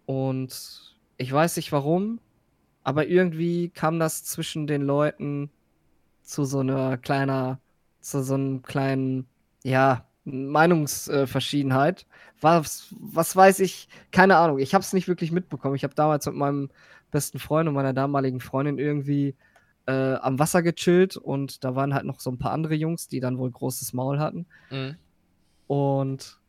[0.06, 2.22] Und ich weiß nicht warum,
[2.86, 5.52] aber irgendwie kam das zwischen den Leuten
[6.22, 7.60] zu so einer kleiner,
[8.00, 9.28] zu so einem kleinen,
[9.65, 12.06] ja, Meinungsverschiedenheit.
[12.39, 14.60] Was, was weiß ich, keine Ahnung.
[14.60, 15.76] Ich habe es nicht wirklich mitbekommen.
[15.76, 16.70] Ich habe damals mit meinem
[17.12, 19.36] besten Freund und meiner damaligen Freundin irgendwie
[19.86, 23.20] äh, am Wasser gechillt und da waren halt noch so ein paar andere Jungs, die
[23.20, 24.46] dann wohl großes Maul hatten.
[24.70, 24.96] Mhm.
[25.67, 26.39] Und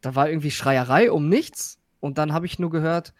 [0.00, 1.78] da war irgendwie Schreierei um nichts.
[2.00, 3.12] Und dann habe ich nur gehört,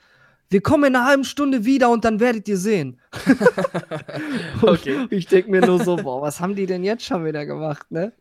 [0.50, 3.00] wir kommen in einer halben Stunde wieder und dann werdet ihr sehen.
[4.62, 5.06] Okay.
[5.10, 8.12] Ich denke mir nur so, boah, was haben die denn jetzt schon wieder gemacht, ne?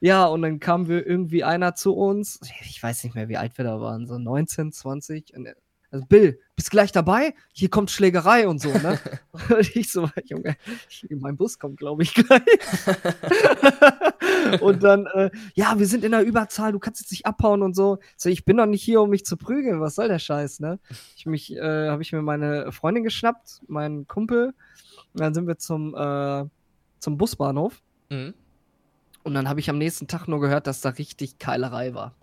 [0.00, 2.40] Ja, und dann kam wir irgendwie einer zu uns.
[2.68, 5.34] Ich weiß nicht mehr, wie alt wir da waren, so 19, 20.
[5.36, 5.56] Und er-
[5.90, 7.34] also Bill, bist gleich dabei?
[7.52, 8.98] Hier kommt Schlägerei und so, ne?
[9.50, 10.56] und ich so, Junge,
[11.10, 12.42] mein Bus kommt, glaube ich, gleich.
[14.60, 17.74] und dann, äh, ja, wir sind in der Überzahl, du kannst jetzt nicht abhauen und
[17.74, 17.98] so.
[18.16, 19.80] So, ich bin doch nicht hier, um mich zu prügeln.
[19.80, 20.78] Was soll der Scheiß, ne?
[21.16, 24.54] Ich mich, äh, habe ich mir meine Freundin geschnappt, meinen Kumpel.
[25.14, 26.44] Und dann sind wir zum, äh,
[26.98, 27.80] zum Busbahnhof.
[28.10, 28.34] Mhm.
[29.22, 32.14] Und dann habe ich am nächsten Tag nur gehört, dass da richtig Keilerei war.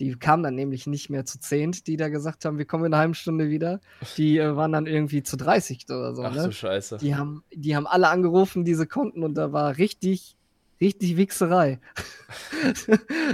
[0.00, 2.92] Die kamen dann nämlich nicht mehr zu zehnt, die da gesagt haben, wir kommen in
[2.92, 3.80] einer halben Stunde wieder.
[4.16, 6.24] Die äh, waren dann irgendwie zu 30 oder so.
[6.24, 6.44] Ach ne?
[6.44, 6.98] du Scheiße.
[6.98, 10.36] Die haben, die haben alle angerufen, die sie konnten, und da war richtig,
[10.80, 11.80] richtig Wichserei.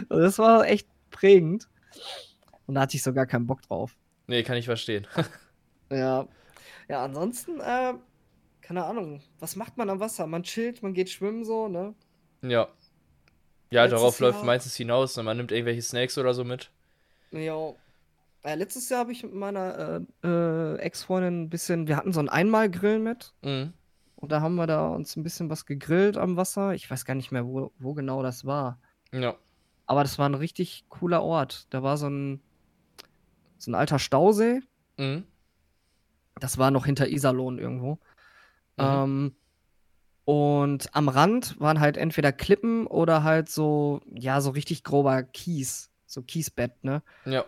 [0.09, 1.69] Das war echt prägend.
[2.67, 3.97] Und da hatte ich so gar keinen Bock drauf.
[4.27, 5.07] Nee, kann ich verstehen.
[5.93, 6.29] Ja.
[6.89, 7.95] Ja, ansonsten, äh,
[8.61, 10.29] keine Ahnung, was macht man am Wasser?
[10.29, 11.95] Man chillt, man geht schwimmen so, ne?
[12.43, 12.69] Ja.
[13.71, 15.17] Ja, Letztes darauf läuft Jahr- meistens hinaus.
[15.17, 15.23] ne?
[15.23, 16.71] Man nimmt irgendwelche Snacks oder so mit.
[17.31, 17.73] Ja.
[18.43, 22.21] Äh, letztes Jahr habe ich mit meiner äh, äh, Ex-Freundin ein bisschen, wir hatten so
[22.21, 23.33] einen Einmalgrill mit.
[23.43, 23.73] Mhm.
[24.17, 26.75] Und da haben wir da uns ein bisschen was gegrillt am Wasser.
[26.75, 28.79] Ich weiß gar nicht mehr, wo, wo genau das war.
[29.13, 29.35] Ja.
[29.87, 31.67] Aber das war ein richtig cooler Ort.
[31.71, 32.41] Da war so ein,
[33.59, 34.61] so ein alter Stausee.
[34.99, 35.25] Mhm.
[36.39, 37.93] Das war noch hinter Iserlohn irgendwo.
[38.77, 38.85] Mhm.
[38.85, 39.37] Ähm,
[40.25, 45.91] und am Rand waren halt entweder Klippen oder halt so, ja, so richtig grober Kies.
[46.07, 47.03] So Kiesbett, ne?
[47.25, 47.45] Ja.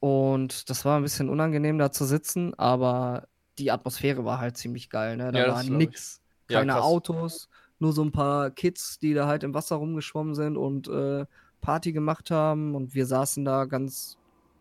[0.00, 3.28] Und das war ein bisschen unangenehm da zu sitzen, aber
[3.58, 5.32] die Atmosphäre war halt ziemlich geil, ne?
[5.32, 6.20] Da Ja, war nix.
[6.48, 6.84] Ja, Keine krass.
[6.84, 7.48] Autos,
[7.80, 11.26] nur so ein paar Kids, die da halt im Wasser rumgeschwommen sind und äh,
[11.60, 12.74] Party gemacht haben.
[12.76, 14.17] Und wir saßen da ganz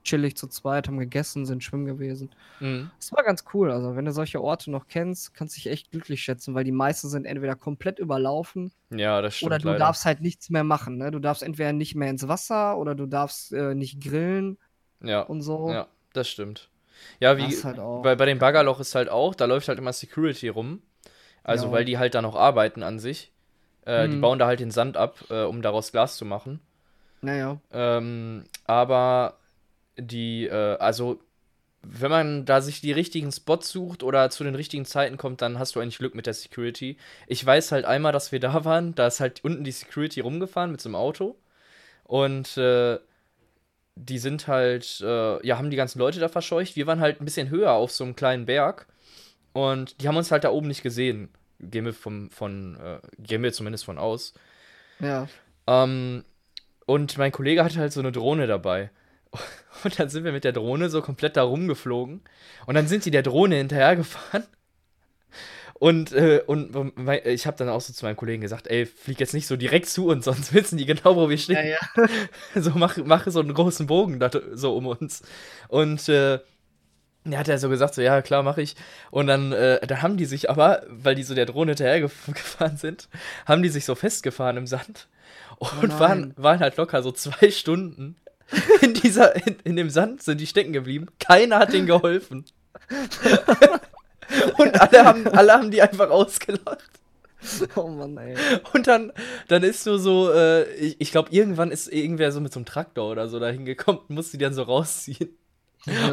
[0.08, 2.30] chillig zu zweit, haben gegessen, sind schwimmen gewesen.
[2.60, 2.90] Mhm.
[2.98, 3.72] Das war ganz cool.
[3.72, 6.72] Also, wenn du solche Orte noch kennst, kannst du dich echt glücklich schätzen, weil die
[6.72, 9.80] meisten sind entweder komplett überlaufen Ja, das stimmt oder du leider.
[9.80, 10.98] darfst halt nichts mehr machen.
[10.98, 11.12] Ne?
[11.12, 14.58] Du darfst entweder nicht mehr ins Wasser oder du darfst äh, nicht grillen
[15.02, 15.70] Ja, und so.
[15.70, 16.70] ja, das stimmt.
[17.20, 20.48] Ja, wie, halt bei, bei dem Baggerloch ist halt auch, da läuft halt immer Security
[20.48, 20.82] rum.
[21.44, 21.72] Also, Ja.
[21.74, 23.32] weil die halt da noch arbeiten an sich.
[23.86, 24.22] Äh, Die Mhm.
[24.22, 26.60] bauen da halt den Sand ab, äh, um daraus Glas zu machen.
[27.22, 27.60] Naja.
[27.72, 29.38] Ähm, aber
[29.98, 31.20] die, äh, also,
[31.82, 35.60] wenn man da sich die richtigen Spots sucht oder zu den richtigen Zeiten kommt, dann
[35.60, 36.98] hast du eigentlich Glück mit der Security.
[37.28, 40.72] Ich weiß halt einmal, dass wir da waren, da ist halt unten die Security rumgefahren
[40.72, 41.38] mit so einem Auto.
[42.04, 43.00] Und äh,
[43.96, 46.76] die sind halt, äh, ja, haben die ganzen Leute da verscheucht.
[46.76, 48.88] Wir waren halt ein bisschen höher auf so einem kleinen Berg.
[49.54, 51.30] Und die haben uns halt da oben nicht gesehen.
[51.60, 54.34] Gehen wir vom, von, äh, gehen wir zumindest von aus.
[55.00, 55.28] Ja.
[55.66, 56.24] Ähm,
[56.86, 58.92] und mein Kollege hatte halt so eine Drohne dabei.
[59.84, 62.22] Und dann sind wir mit der Drohne so komplett da rumgeflogen.
[62.66, 64.44] Und dann sind die der Drohne hinterhergefahren.
[65.80, 66.76] Und, äh, und
[67.26, 69.86] ich habe dann auch so zu meinem Kollegen gesagt, ey, flieg jetzt nicht so direkt
[69.88, 71.58] zu uns, sonst wissen die genau, wo wir stehen.
[71.58, 72.08] Ja, ja.
[72.62, 75.22] So, mach, mach so einen großen Bogen da, so um uns.
[75.68, 76.40] Und äh,
[77.26, 78.76] ja, hat er so gesagt, so, ja, klar, mache ich.
[79.12, 83.10] Und dann, äh, dann haben die sich aber, weil die so der Drohne hinterhergefahren sind,
[83.46, 85.08] haben die sich so festgefahren im Sand
[85.58, 88.16] und Oh waren, waren halt locker so zwei Stunden
[88.82, 91.08] in dieser, in, in dem Sand sind die stecken geblieben.
[91.20, 92.46] Keiner hat denen geholfen.
[94.58, 96.92] und alle haben, alle haben die einfach ausgelacht.
[97.76, 98.36] Oh Mann, ey.
[98.74, 99.14] Und dann,
[99.48, 102.66] dann ist nur so, äh, ich, ich glaube, irgendwann ist irgendwer so mit so einem
[102.66, 105.38] Traktor oder so dahin gekommen und musste die dann so rausziehen.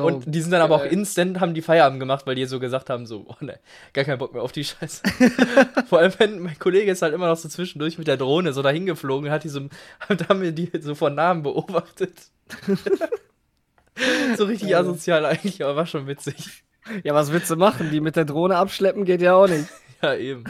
[0.03, 2.91] Und die sind dann aber auch instant, haben die Feierabend gemacht, weil die so gesagt
[2.91, 3.59] haben, so, oh ne,
[3.93, 5.03] gar keinen Bock mehr auf die Scheiße.
[5.89, 8.63] Vor allem, wenn mein Kollege ist halt immer noch so zwischendurch mit der Drohne so
[8.63, 9.61] dahin geflogen, hat die so,
[10.29, 12.13] haben wir die so von Namen beobachtet.
[14.37, 14.81] so richtig Ja.
[14.81, 16.65] asozial eigentlich, aber war schon witzig.
[17.03, 17.91] Ja, was willst du machen?
[17.91, 19.67] Die mit der Drohne abschleppen geht ja auch nicht.
[20.03, 20.45] Ja, eben.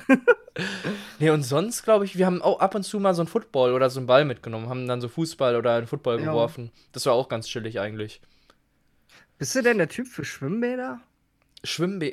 [1.20, 3.72] nee, und sonst, glaube ich, wir haben auch ab und zu mal so einen Football
[3.72, 6.26] oder so einen Ball mitgenommen, haben dann so Fußball oder einen Football Ja.
[6.26, 6.72] geworfen.
[6.92, 8.20] Das war auch ganz chillig eigentlich.
[9.38, 11.00] Bist du denn der Typ für Schwimmbäder?
[11.64, 12.12] Schwimmbad,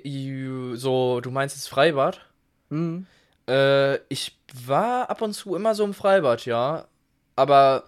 [0.77, 2.21] so, du meinst jetzt Freibad?
[2.69, 3.05] Mhm.
[3.47, 6.87] Äh, ich war ab und zu immer so im Freibad, ja.
[7.35, 7.83] Aber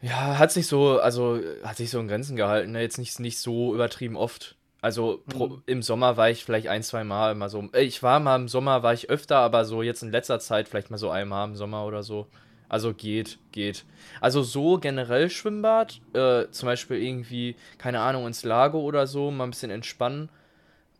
[0.00, 2.80] ja, hat sich so, also hat sich so in Grenzen gehalten, ne?
[2.82, 4.56] Jetzt nicht, nicht so übertrieben oft.
[4.80, 5.62] Also pro, Mhm.
[5.66, 7.68] im Sommer war ich vielleicht ein, zwei Mal mal so.
[7.72, 10.68] Äh, Ich war mal im Sommer, war ich öfter, aber so jetzt in letzter Zeit
[10.68, 12.26] vielleicht mal so einmal im Sommer oder so.
[12.72, 13.86] Also geht, geht.
[14.20, 19.44] Also so generell Schwimmbad, äh, zum Beispiel irgendwie, keine Ahnung, ins Lago oder so, mal
[19.44, 20.30] ein bisschen entspannen.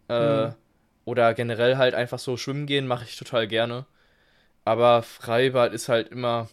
[0.08, 0.54] Äh, Mhm.
[1.06, 3.86] Oder generell halt einfach so schwimmen gehen, mache ich total gerne.
[4.64, 6.48] Aber Freibad ist halt immer.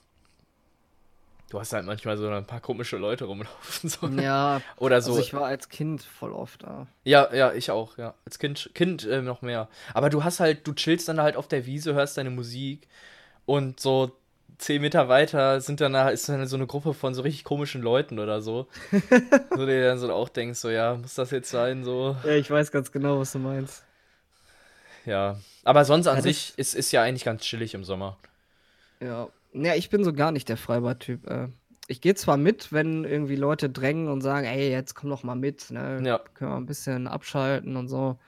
[1.49, 3.89] Du hast halt manchmal so ein paar komische Leute rumlaufen.
[3.89, 4.07] So.
[4.07, 5.11] Ja, Oder so.
[5.13, 6.87] also ich war als Kind voll oft da.
[7.03, 8.13] Ja, ja, ich auch, ja.
[8.25, 9.67] Als Kind, Kind äh, noch mehr.
[9.93, 12.87] Aber du hast halt, du chillst dann halt auf der Wiese, hörst deine Musik
[13.45, 14.18] und so
[14.59, 18.19] zehn Meter weiter sind dann, ist dann so eine Gruppe von so richtig komischen Leuten
[18.19, 18.67] oder so.
[19.55, 22.15] so, der dann so auch denkst, so, ja, muss das jetzt sein, so.
[22.23, 23.83] Ja, ich weiß ganz genau, was du meinst.
[25.05, 25.39] Ja.
[25.63, 28.17] Aber sonst an Ja, sich ist, ist ja eigentlich ganz chillig im Sommer.
[29.01, 29.29] Ja.
[29.53, 31.27] Ja, ich bin so gar nicht der Freibad-Typ.
[31.27, 31.47] Äh.
[31.87, 35.35] Ich gehe zwar mit, wenn irgendwie Leute drängen und sagen, ey, jetzt komm doch mal
[35.35, 35.99] mit, ne?
[36.05, 36.19] Ja.
[36.35, 38.19] Können wir ein bisschen abschalten und so.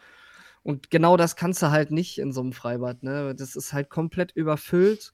[0.63, 3.35] Und genau das kannst du halt nicht in so einem Freibad, ne?
[3.35, 5.13] Das ist halt komplett überfüllt.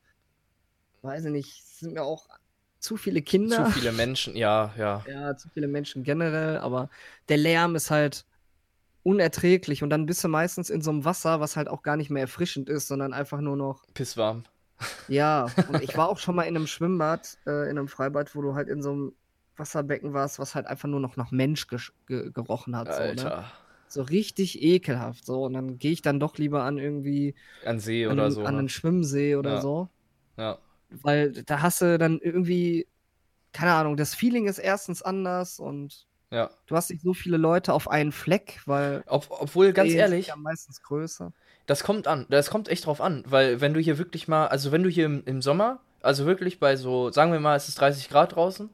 [1.01, 2.27] Weiß ich nicht, es sind mir auch
[2.79, 3.65] zu viele Kinder.
[3.65, 5.03] Zu viele Menschen, ja, ja.
[5.09, 6.89] Ja, zu viele Menschen generell, aber
[7.29, 8.25] der Lärm ist halt
[9.03, 12.09] unerträglich und dann bist du meistens in so einem Wasser, was halt auch gar nicht
[12.09, 14.43] mehr erfrischend ist, sondern einfach nur noch, Pisswarm.
[15.07, 15.47] ja.
[15.69, 18.53] Und ich war auch schon mal in einem Schwimmbad, äh, in einem Freibad, wo du
[18.53, 19.13] halt in so einem
[19.55, 22.93] Wasserbecken warst, was halt einfach nur noch nach Mensch gesch- ge gerochen hat.
[22.93, 23.07] So, ne?
[23.09, 23.51] Alter.
[23.87, 25.25] so richtig ekelhaft.
[25.25, 27.33] So, und dann gehe ich dann doch lieber an irgendwie
[27.65, 28.43] An See an, oder einen- so.
[28.43, 28.59] an ne?
[28.59, 29.61] einen Schwimmsee oder Ja.
[29.61, 29.89] so.
[30.37, 30.59] Ja.
[30.89, 32.87] Weil da hast du dann irgendwie,
[33.53, 36.49] keine Ahnung, das Feeling ist erstens anders und Ja.
[36.67, 40.35] du hast nicht so viele Leute auf einen Fleck, weil Ob, obwohl, ganz ehrlich, ja
[40.35, 41.31] meistens größer.
[41.65, 42.25] das kommt an.
[42.29, 43.23] Das kommt echt drauf an.
[43.27, 46.59] Weil, wenn du hier wirklich mal, also wenn du hier im, im Sommer, also wirklich
[46.59, 48.69] bei so, sagen wir mal, es ist 30 Grad draußen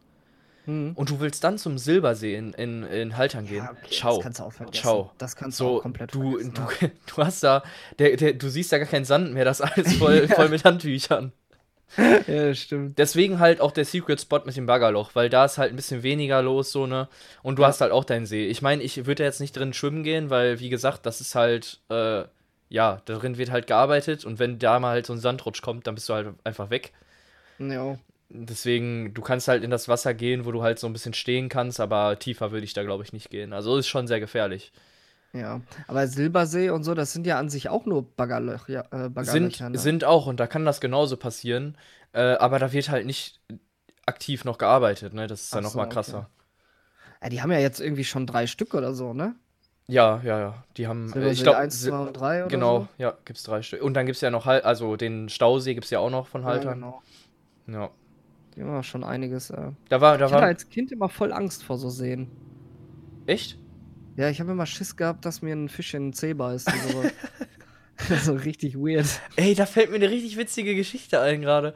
[0.65, 0.93] Mhm.
[0.95, 4.15] und du willst dann zum Silbersee in, in, in Haltern gehen, Ja, okay, ciao.
[4.15, 4.81] Das kannst du auch vergessen.
[4.81, 5.11] Ciao.
[5.17, 6.53] Das kannst du So, komplett du, vergessen.
[6.53, 7.63] du, du hast da,
[7.99, 10.63] der, der, du siehst da gar keinen Sand mehr, das ist alles voll, voll mit
[10.63, 11.33] Handtüchern.
[12.27, 12.53] ja.
[12.53, 12.97] stimmt.
[12.99, 16.03] Deswegen halt auch der Secret Spot mit dem Baggerloch, weil da ist halt ein bisschen
[16.03, 17.07] weniger los, so, ne?
[17.41, 17.67] Und du Ja.
[17.67, 18.45] hast halt auch deinen See.
[18.47, 21.81] Ich meine, ich würde jetzt nicht drin schwimmen gehen, weil, wie gesagt, das ist halt,
[21.89, 22.23] äh,
[22.69, 25.95] ja, darin wird halt gearbeitet und wenn da mal halt so ein Sandrutsch kommt, dann
[25.95, 26.93] bist du halt einfach weg.
[27.59, 27.97] Ja.
[28.29, 31.49] deswegen, du kannst halt in das Wasser gehen, wo du halt so ein bisschen stehen
[31.49, 33.53] kannst, aber tiefer würde ich da, glaube ich, nicht gehen.
[33.53, 34.71] Also ist schon sehr gefährlich.
[35.33, 39.09] Ja, aber Silbersee und so, das sind ja an sich auch nur Baggerlöch, ja, äh,
[39.15, 39.77] Sind, Baggerlöcher, ne?
[39.79, 41.77] sind auch, und da kann das genauso passieren,
[42.13, 43.41] äh, aber da wird halt nicht
[44.05, 45.27] aktiv noch gearbeitet, ne?
[45.27, 45.93] Das ist dann Ach so, nochmal okay.
[45.95, 46.29] krasser.
[47.21, 49.35] Ja, die haben ja jetzt irgendwie schon drei Stück oder so, ne?
[49.87, 50.63] Ja, ja, ja.
[50.77, 52.87] Die haben, äh, Silbersee ich glaube, 1, 2 und 3 oder genau, so.
[52.97, 53.81] ja, gibt's drei Stück.
[53.81, 56.47] Und dann gibt's ja noch halt, also den Stausee gibt's ja auch noch von Ja,
[56.49, 56.75] Haltern.
[56.75, 57.01] genau.
[57.67, 57.91] Ja.
[58.55, 59.49] Die haben ja schon einiges.
[59.49, 59.71] Äh.
[59.89, 62.31] Da war, da Ich hatte war, als Kind immer voll Angst vor so Seen.
[63.25, 63.62] echt?
[64.15, 66.69] Ja, ich habe immer Schiss gehabt, dass mir ein Fisch in den Zeh beißt
[68.23, 69.07] so richtig weird.
[69.35, 71.73] Ey, da fällt mir eine richtig witzige Geschichte ein gerade.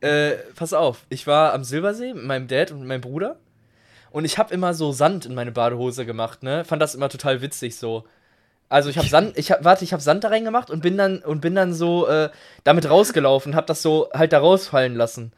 [0.00, 3.38] Äh, pass auf, ich war am Silbersee mit meinem Dad und meinem Bruder
[4.10, 6.64] und ich habe immer so Sand in meine Badehose gemacht, ne?
[6.64, 8.04] Fand das immer total witzig so.
[8.68, 11.18] Also ich habe Sand, ich hab, warte, ich habe Sand da reingemacht und bin dann
[11.18, 12.28] und bin dann so äh,
[12.64, 15.32] damit rausgelaufen, hab das so halt da rausfallen lassen.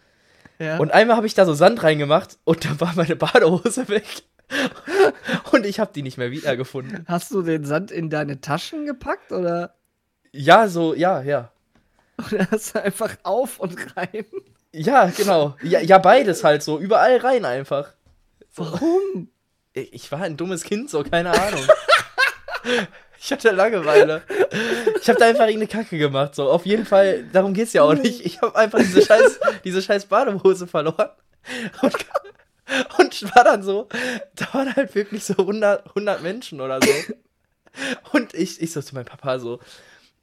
[0.58, 0.78] Ja.
[0.78, 4.24] Und einmal habe ich da so Sand reingemacht und da war meine Badehose weg.
[5.52, 7.04] Und ich habe die nicht mehr wiedergefunden.
[7.08, 9.74] Hast du den Sand in deine Taschen gepackt oder,
[10.32, 11.50] Ja, so, ja, ja.
[12.18, 14.24] oder hast du einfach auf und rein?
[14.72, 15.56] Ja, genau.
[15.62, 16.78] Ja, ja, beides halt so.
[16.78, 17.92] Überall rein einfach.
[18.54, 19.28] Warum?
[19.72, 21.62] Ich war ein dummes Kind, so, keine Ahnung.
[23.22, 24.22] Ich hatte Langeweile.
[25.00, 26.50] Ich habe da einfach irgendeine Kacke gemacht, so.
[26.50, 28.24] Auf jeden Fall, darum geht's ja auch nicht.
[28.24, 31.10] Ich habe einfach diese scheiß, diese scheiß Badehose verloren.
[31.82, 31.94] Und,
[32.98, 33.88] und war dann so,
[34.34, 36.90] da waren halt wirklich so 100, 100 Menschen oder so.
[38.12, 39.60] Und ich, ich so zu meinem Papa so,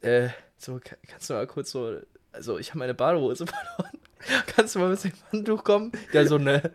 [0.02, 1.98] äh, so, ka- kannst du mal kurz so,
[2.32, 3.98] also ich habe meine Badehose verloren.
[4.48, 5.91] Kannst du mal mit dem Handtuch kommen?
[6.12, 6.72] Ja, so eine,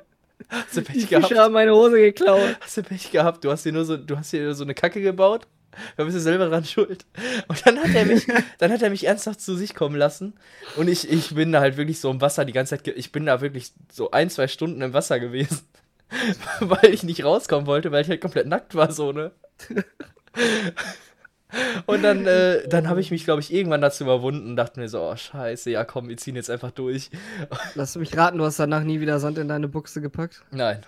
[0.49, 1.29] hast du Pech gehabt?
[1.29, 2.57] Fische haben meine Hose geklaut.
[2.61, 3.45] Hast du Pech gehabt?
[3.45, 5.47] Du hast hier nur so, du hast hier nur so eine Kacke gebaut.
[5.97, 7.05] Da bist du selber dran schuld.
[7.49, 8.27] Und dann hat er mich,
[8.59, 10.35] dann hat er mich ernsthaft zu sich kommen lassen.
[10.77, 12.89] Und ich, ich bin da halt wirklich so im Wasser die ganze Zeit.
[12.89, 15.61] Ich bin da wirklich so ein, zwei Stunden im Wasser gewesen.
[16.61, 19.33] weil ich nicht rauskommen wollte, weil ich halt komplett nackt war, so, ne?
[21.87, 24.89] Und dann, äh, dann habe ich mich, glaube ich, irgendwann dazu überwunden und dachte mir
[24.89, 27.11] so, oh scheiße, ja komm, wir ziehen jetzt einfach durch.
[27.75, 30.43] Lass mich raten, du hast danach nie wieder Sand in deine Buchse gepackt.
[30.51, 30.81] Nein.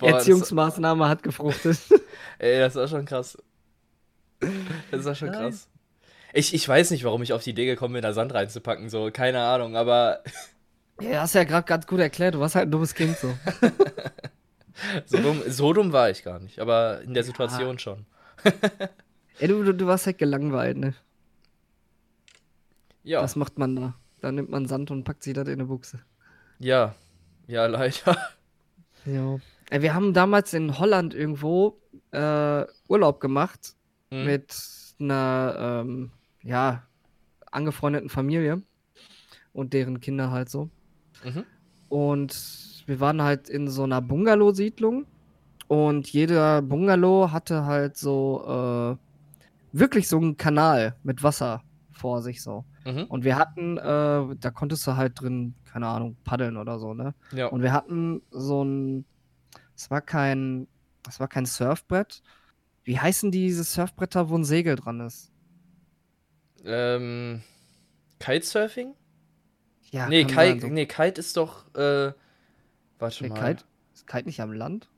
[0.00, 1.78] Boah, Erziehungsmaßnahme hat gefruchtet.
[2.38, 3.36] Ey, das war schon krass.
[4.90, 5.40] Das war schon Nein.
[5.40, 5.68] krass.
[6.32, 9.10] Ich, ich weiß nicht, warum ich auf die Idee gekommen bin, da Sand reinzupacken, so,
[9.12, 10.22] keine Ahnung, aber
[11.00, 12.34] Ja, hast ja gerade ganz gut erklärt.
[12.34, 13.34] Du warst halt ein dummes Kind so.
[15.06, 18.06] so dumm, so dumm war ich gar nicht, aber in der Situation schon.
[19.38, 20.94] Ja, du, du, du warst halt gelangweilt, ne?
[23.02, 23.94] Ja, Was macht man da?
[24.20, 26.00] Da nimmt man Sand und packt sich das in eine Buchse.
[26.58, 26.94] ja,
[27.46, 28.16] ja, leider.
[29.04, 29.38] Ja.
[29.70, 31.78] Ey, wir haben damals in Holland irgendwo
[32.12, 33.74] äh, Urlaub gemacht
[34.12, 34.24] Hm?
[34.24, 34.52] mit
[34.98, 36.10] einer, ähm,
[36.42, 36.82] ja,
[37.52, 38.62] angefreundeten Familie
[39.52, 40.68] und deren Kinder halt so.
[41.24, 41.44] Mhm.
[41.88, 45.06] Und wir waren halt in so einer Bungalow-Siedlung
[45.68, 51.62] und jeder Bungalow hatte halt so äh, wirklich so einen Kanal mit Wasser
[51.92, 52.64] vor sich so.
[52.84, 53.04] Mhm.
[53.04, 57.14] Und wir hatten, äh, da konntest du halt drin, keine Ahnung, paddeln oder so, ne?
[57.32, 57.46] Ja.
[57.46, 59.04] Und wir hatten so ein,
[59.80, 60.68] es war kein,
[61.08, 62.22] es war kein Surfbrett.
[62.84, 65.32] Wie heißen diese Surfbretter, wo ein Segel dran ist?
[66.64, 67.42] Ähm,
[68.20, 68.94] Kitesurfing?
[69.92, 70.68] Ja, nee, Kite, so.
[70.68, 72.12] nee, Kite ist doch, äh,
[72.98, 73.36] warte Nee, mal.
[73.40, 73.64] Kite?
[73.94, 74.90] Ist Kite nicht am Land?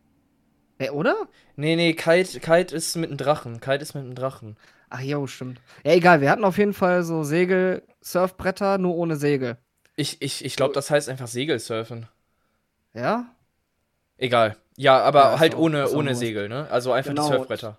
[0.78, 1.28] Ey, oder?
[1.56, 3.60] Nee, nee, Kite, Kite ist mit einem Drachen.
[3.60, 4.56] Kite ist mit einem Drachen.
[4.90, 5.60] Ach jo, stimmt.
[5.84, 9.58] Ja, egal, wir hatten auf jeden Fall so Segel, Surfbretter, nur ohne Segel.
[9.96, 12.06] Ich, ich, ich glaube, das heißt einfach Segelsurfen.
[12.94, 13.34] Ja?
[14.18, 14.56] Egal.
[14.76, 16.14] Ja, aber Ja, halt auch- ohne, ohne.
[16.14, 16.66] Segel, ne?
[16.70, 17.28] Also einfach Genau.
[17.28, 17.78] die Surfbretter.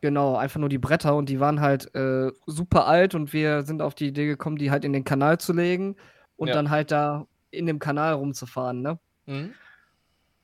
[0.00, 3.82] Genau, einfach nur die Bretter und die waren halt äh, super alt und wir sind
[3.82, 5.96] auf die Idee gekommen, die halt in den Kanal zu legen
[6.36, 6.54] und Ja.
[6.54, 8.98] dann halt da in dem Kanal rumzufahren, ne?
[9.26, 9.52] Mhm.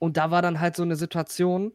[0.01, 1.73] Und da war dann halt so eine Situation.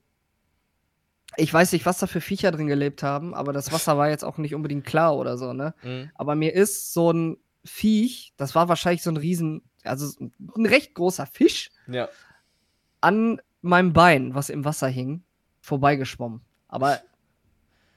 [1.38, 4.26] Ich weiß nicht, was da für Viecher drin gelebt haben, aber das Wasser war jetzt
[4.26, 5.74] auch nicht unbedingt klar oder so, ne?
[5.84, 6.12] Mhm.
[6.16, 10.96] Aber mir ist so ein Viech, das war wahrscheinlich so ein riesen, also ein recht
[10.96, 12.10] großer Fisch, Ja.
[13.00, 15.24] an meinem Bein, was im Wasser hing,
[15.62, 16.42] vorbeigeschwommen.
[16.68, 17.00] Aber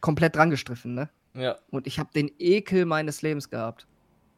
[0.01, 1.09] komplett dran gestriffen, ne?
[1.35, 1.57] Ja.
[1.71, 3.87] Und ich habe den Ekel meines Lebens gehabt.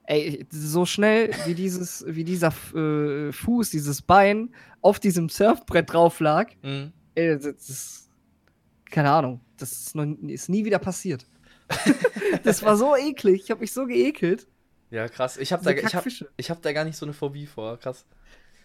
[0.06, 6.20] Ey, so schnell wie dieses, wie dieser äh, Fuß, dieses Bein auf diesem Surfbrett drauf
[6.20, 6.92] lag, Mhm.
[7.14, 8.10] ey, das ist,
[8.90, 11.24] keine Ahnung, das ist, noch, ist nie wieder passiert.
[12.42, 14.46] das war so eklig, ich habe mich so geekelt.
[14.90, 15.38] Ja, krass.
[15.38, 16.06] Ich habe da, ich hab,
[16.36, 17.78] ich hab da gar nicht so eine Phobie vor.
[17.78, 18.04] Krass.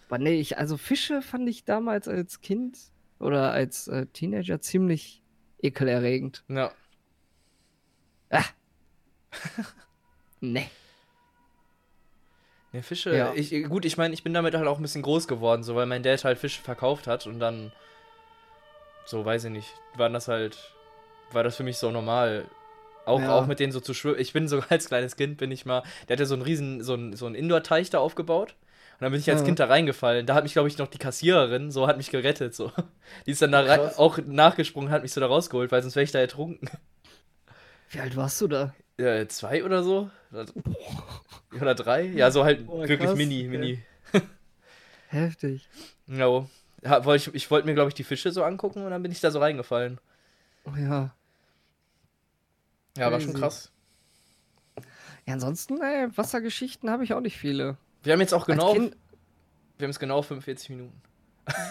[0.10, 2.78] Aber nee, ich, also Fische fand ich damals als Kind
[3.20, 5.22] oder als äh, Teenager ziemlich
[5.62, 6.44] ekelerregend.
[6.50, 6.72] Ja.
[8.32, 8.44] Ah.
[10.42, 10.68] nee.
[12.72, 13.34] Ne, Fische, Ja.
[13.36, 15.86] ich, gut, ich meine, ich bin damit halt auch ein bisschen groß geworden, so, weil
[15.86, 17.72] mein Dad halt Fische verkauft hat und dann,
[19.06, 20.74] so, weiß ich nicht, war das halt,
[21.32, 22.46] war das für mich so normal.
[23.06, 23.36] Auch, Ja.
[23.36, 24.20] auch mit denen so zu schwimmen.
[24.20, 26.94] Ich bin sogar als kleines Kind, bin ich mal, der hatte so einen riesen, so
[26.94, 28.56] einen, so einen Indoor-Teich da aufgebaut.
[29.00, 29.46] Und dann bin ich als Ja.
[29.46, 30.26] Kind da reingefallen.
[30.26, 32.74] Da hat mich, glaube ich, noch die Kassiererin, so, hat mich gerettet, so.
[33.26, 36.04] Die ist dann da rein, auch nachgesprungen, hat mich so da rausgeholt, weil sonst wäre
[36.04, 36.70] ich da ertrunken.
[37.92, 38.76] Wie alt warst du da?
[38.98, 40.10] Äh, zwei oder so?
[40.34, 40.46] Oder,
[41.56, 42.04] oder drei?
[42.08, 43.82] Ja, so halt Boah, wirklich krass, mini, mini.
[45.08, 45.70] Heftig.
[46.08, 46.46] Ja,
[46.84, 49.14] ja wollte ich, ich wollte mir, glaube ich, die Fische so angucken und dann bin
[49.14, 50.02] ich da so reingefallen.
[50.66, 51.16] Oh ja.
[52.98, 53.72] Ja, war schon krass.
[55.26, 57.78] Ja, ansonsten, ey, Wassergeschichten habe ich auch nicht viele.
[58.04, 58.96] Wir haben jetzt auch genau, kind,
[59.78, 61.02] wir haben jetzt genau 45 Minuten.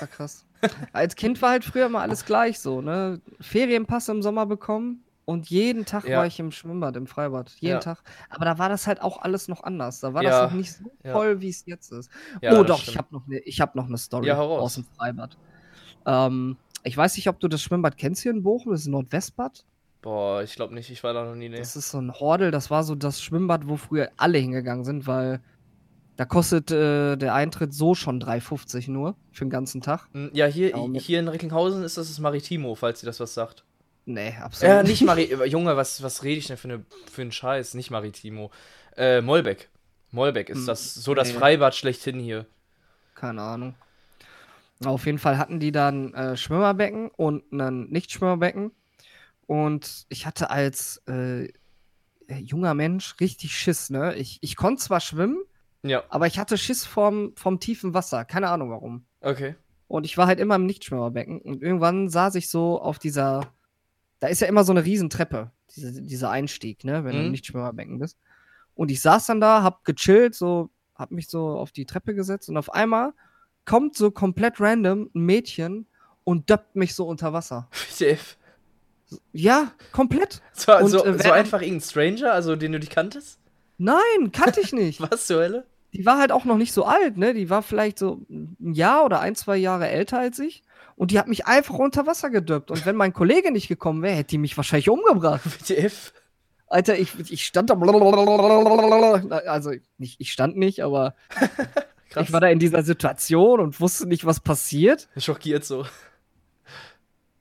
[0.01, 0.45] war krass.
[0.93, 3.21] Als Kind war halt früher mal alles gleich so, ne?
[3.41, 6.19] Ferienpass im Sommer bekommen und jeden Tag Ja.
[6.19, 7.51] war ich im Schwimmbad, im Freibad.
[7.61, 7.79] Jeden Ja.
[7.81, 8.03] Tag.
[8.29, 10.01] Aber da war das halt auch alles noch anders.
[10.01, 10.31] Da war Ja.
[10.43, 12.11] das noch nicht so voll, wie es jetzt ist.
[12.43, 12.89] Oh doch, stimmt.
[12.89, 15.37] ich habe noch eine hab noch ne Story aus dem Freibad.
[16.07, 18.93] Ähm, ich weiß nicht, ob du das Schwimmbad kennst hier in Bochum, das ist ein
[18.93, 19.65] Nordwestbad.
[20.01, 21.59] Boah, ich glaube nicht, ich war da noch nie, nee.
[21.59, 25.07] Das ist so ein Hordel, das war so das Schwimmbad, wo früher alle hingegangen sind,
[25.07, 25.41] weil
[26.19, 30.09] da kostet äh, der Eintritt so schon 3,50 nur für den ganzen Tag.
[30.13, 33.33] Hm, Ja, hier, mit- hier in Recklinghausen ist das das Maritimo, falls ihr das was
[33.33, 33.65] sagt.
[34.05, 35.45] Nee, absolut Ja, nicht Maritimo.
[35.45, 37.75] Junge, was, was rede ich denn für, eine, für einen Scheiß?
[37.75, 38.51] Nicht Maritimo.
[38.97, 39.69] Äh, Molbeck.
[40.11, 41.35] Molbeck ist Hm, das so das nee.
[41.39, 42.47] Freibad schlechthin hier.
[43.15, 43.75] Keine Ahnung.
[44.85, 48.71] Auf jeden Fall hatten die dann äh, Schwimmerbecken und ein Nicht-Schwimmerbecken.
[49.47, 51.49] Und ich hatte als äh,
[52.29, 54.15] junger Mensch richtig Schiss, ne?
[54.17, 55.39] Ich, ich konnte zwar schwimmen,
[55.83, 58.25] Ja, aber ich hatte Schiss vom, vom tiefen Wasser.
[58.25, 59.05] Keine Ahnung warum.
[59.21, 59.55] okay.
[59.91, 61.41] Und ich war halt immer im Nichtschwimmerbecken.
[61.41, 63.41] Und irgendwann saß ich so auf dieser.
[64.21, 67.25] Da ist ja immer so eine Riesentreppe, diese, dieser Einstieg, ne, wenn du Mhm.
[67.27, 68.19] im Nichtschwimmerbecken bist.
[68.75, 72.51] Und ich saß dann da, hab gechillt, so, hab mich so auf die Treppe gesetzt
[72.51, 73.15] und auf einmal
[73.65, 75.87] kommt so komplett random ein Mädchen
[76.25, 77.69] und döppt mich so unter Wasser.
[77.99, 78.37] WTF.
[79.33, 80.43] Ja, komplett.
[80.53, 83.41] So, Und, so, äh, so einfach irgendein Stranger, also den du dich kanntest?
[83.79, 85.01] Nein, kannte ich nicht.
[85.01, 85.67] Was zur Hölle?
[85.93, 87.35] die war halt auch noch nicht so alt, ne?
[87.35, 90.63] Die war vielleicht so ein Jahr oder ein, zwei Jahre älter als ich.
[90.97, 92.71] Und die hat mich einfach unter Wasser gedöppt.
[92.71, 95.43] Und wenn mein Kollege nicht gekommen wäre, hätte die mich wahrscheinlich umgebracht.
[95.61, 96.13] WTF?
[96.67, 97.75] Alter, ich, ich stand da.
[99.47, 101.15] Also, nicht, ich stand nicht, aber
[102.21, 105.09] ich war da in dieser Situation und wusste nicht, was passiert.
[105.17, 105.87] Schockiert so.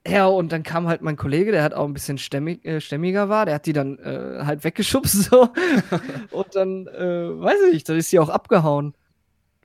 [0.08, 3.30] Ja, und dann kam halt mein Kollege, der halt auch ein bisschen stämmig, äh, stämmiger
[3.30, 5.50] war, der hat die dann äh, halt weggeschubst so.
[6.32, 8.94] und dann, äh, weiß ich nicht, dann ist sie auch abgehauen.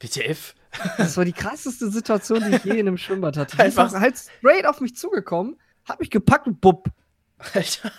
[0.00, 0.54] WTF?
[0.98, 3.56] Das war die krasseste Situation, die ich je in einem Schwimmbad hatte.
[3.56, 6.88] Die ist Einfach- auch halt straight auf mich zugekommen, hat mich gepackt und bupp.
[7.54, 7.92] Alter.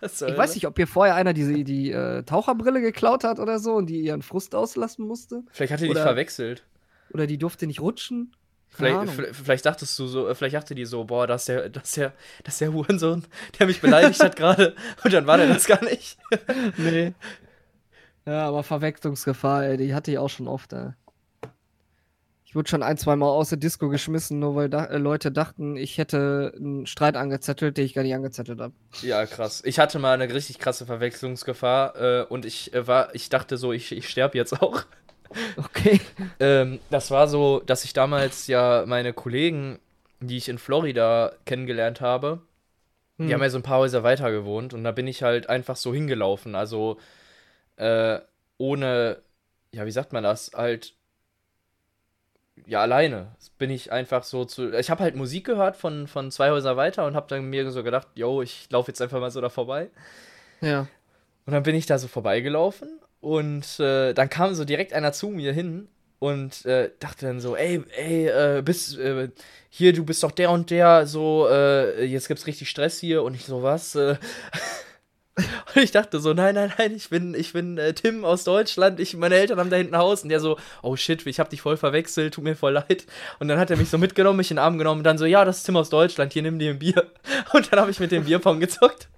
[0.00, 0.36] Ich Hölle?
[0.38, 3.86] weiß nicht, ob hier vorher einer diese, die äh, Taucherbrille geklaut hat oder so und
[3.86, 5.42] die ihren Frust auslassen musste.
[5.50, 6.64] Vielleicht hat die dich Oder- verwechselt.
[7.12, 8.32] Oder die durfte nicht rutschen.
[8.70, 11.84] Vielleicht, vielleicht dachtest du so, äh, vielleicht dachte die so, boah, das ist der, das
[11.84, 12.12] ist der,
[12.44, 13.24] das ist der Hurensohn,
[13.58, 14.74] der mich beleidigt hat gerade.
[15.04, 16.18] Und dann war der das gar nicht.
[16.76, 17.14] Nee.
[18.26, 20.90] Ja, aber Verwechslungsgefahr, ey, die hatte ich auch schon oft, ey.
[22.44, 25.30] Ich wurde schon ein, zwei Mal aus der Disco geschmissen, nur weil da, äh, Leute
[25.30, 28.72] dachten, ich hätte einen Streit angezettelt, den ich gar nicht angezettelt habe.
[29.02, 29.62] Ja, krass.
[29.66, 33.72] Ich hatte mal eine richtig krasse Verwechslungsgefahr äh, und ich äh, war, ich dachte so,
[33.72, 34.84] ich, ich sterbe jetzt auch.
[35.56, 36.00] Okay.
[36.40, 39.78] Ähm, das war so, dass ich damals ja meine Kollegen,
[40.20, 42.40] die ich in Florida kennengelernt habe,
[43.18, 43.32] die Hm.
[43.34, 45.92] haben ja so ein paar Häuser weiter gewohnt und da bin ich halt einfach so
[45.92, 46.54] hingelaufen.
[46.54, 46.98] Also
[47.76, 48.20] äh,
[48.58, 49.18] ohne,
[49.72, 50.52] ja, wie sagt man das?
[50.54, 50.94] Halt,
[52.66, 54.72] ja, alleine bin ich einfach so zu.
[54.72, 57.82] Ich habe halt Musik gehört von, von zwei Häuser weiter und habe dann mir so
[57.82, 59.90] gedacht, yo, ich laufe jetzt einfach mal so da vorbei.
[60.60, 60.86] Ja.
[61.46, 65.28] Und dann bin ich da so vorbeigelaufen und äh, dann kam so direkt einer zu
[65.28, 65.88] mir hin
[66.18, 69.30] und äh, dachte dann so, ey, ey, äh, bist, äh,
[69.70, 73.34] hier, du bist doch der und der, so, äh, jetzt gibt's richtig Stress hier und
[73.34, 73.94] ich so, was?
[73.94, 74.16] Äh,
[75.36, 78.98] und ich dachte so, nein, nein, nein, ich bin, ich bin äh, Tim aus Deutschland,
[78.98, 81.60] ich, meine Eltern haben da hinten Haus und der so, oh shit, ich hab dich
[81.60, 83.06] voll verwechselt, tut mir voll leid.
[83.38, 85.24] Und dann hat er mich so mitgenommen, mich in den Arm genommen und dann so,
[85.24, 87.12] ja, das ist Tim aus Deutschland, hier nimm dir ein Bier.
[87.52, 89.08] Und dann habe ich mit dem Bierpong gezockt.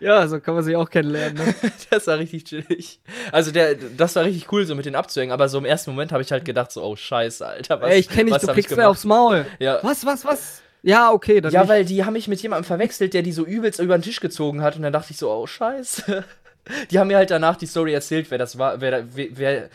[0.00, 1.54] Ja, so kann man sich auch kennenlernen, ne?
[1.90, 3.00] Das war richtig chillig.
[3.30, 6.12] Also der, das war richtig cool, so mit den abzuhängen, aber so im ersten Moment
[6.12, 8.74] habe ich halt gedacht, so, oh scheiße, Alter, was, Ey, ich kenn dich, du kriegst
[8.76, 9.46] mir aufs Maul.
[9.58, 9.80] Ja.
[9.82, 10.62] Was, was, was?
[10.82, 11.68] Ja, okay, dann Ja, nicht.
[11.68, 14.62] weil die haben mich mit jemandem verwechselt, der die so übelst über den Tisch gezogen
[14.62, 16.24] hat und dann dachte ich so, oh scheiße.
[16.90, 19.68] Die haben mir halt danach die Story erzählt, wer das war, wer, wer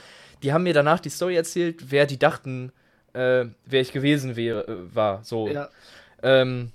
[0.43, 2.72] die haben mir danach die Story erzählt, wer die dachten,
[3.14, 5.47] äh, wer ich gewesen wäre, äh, war, so.
[5.47, 5.70] Ja.
[6.22, 6.72] Ähm,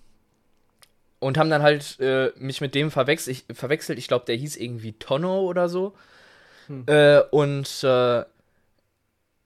[1.21, 3.45] und haben dann halt äh, mich mit dem verwechselt.
[3.49, 3.99] Ich, verwechselt.
[3.99, 5.95] ich glaube, der hieß irgendwie Tonno oder so.
[6.69, 6.85] Hm.
[6.87, 8.25] Äh, und äh,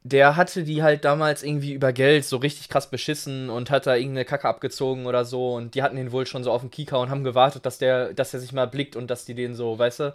[0.05, 3.95] der hatte die halt damals irgendwie über Geld so richtig krass beschissen und hat da
[3.95, 5.55] irgendeine Kacke abgezogen oder so.
[5.55, 8.13] Und die hatten ihn wohl schon so auf dem Kika und haben gewartet, dass der,
[8.13, 10.15] dass er sich mal blickt und dass die den so, weißt du,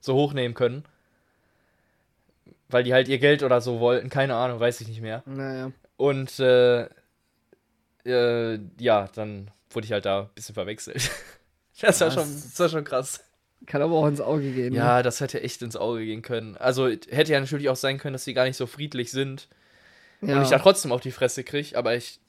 [0.00, 0.84] so hochnehmen können.
[2.68, 5.22] Weil die halt ihr Geld oder so wollten, keine Ahnung, weiß ich nicht mehr.
[5.26, 5.70] Naja.
[5.96, 6.88] Und äh,
[8.04, 11.10] äh, ja, dann wurde ich halt da ein bisschen verwechselt.
[11.80, 13.20] das, war schon, das war schon krass.
[13.66, 14.74] Kann aber auch ins Auge gehen.
[14.74, 15.02] Ja, ne?
[15.02, 16.56] das hätte echt ins Auge gehen können.
[16.56, 19.48] Also hätte ja natürlich auch sein können, dass sie gar nicht so friedlich sind.
[20.20, 20.36] Ja.
[20.36, 22.20] Und ich da trotzdem auf die Fresse kriege, aber ich.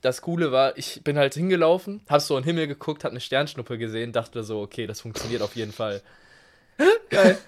[0.00, 3.20] Das Coole war, ich bin halt hingelaufen, hab so in den Himmel geguckt, hab eine
[3.20, 6.02] Sternschnuppe gesehen, dachte so, okay, das funktioniert auf jeden Fall.
[7.10, 7.38] Geil.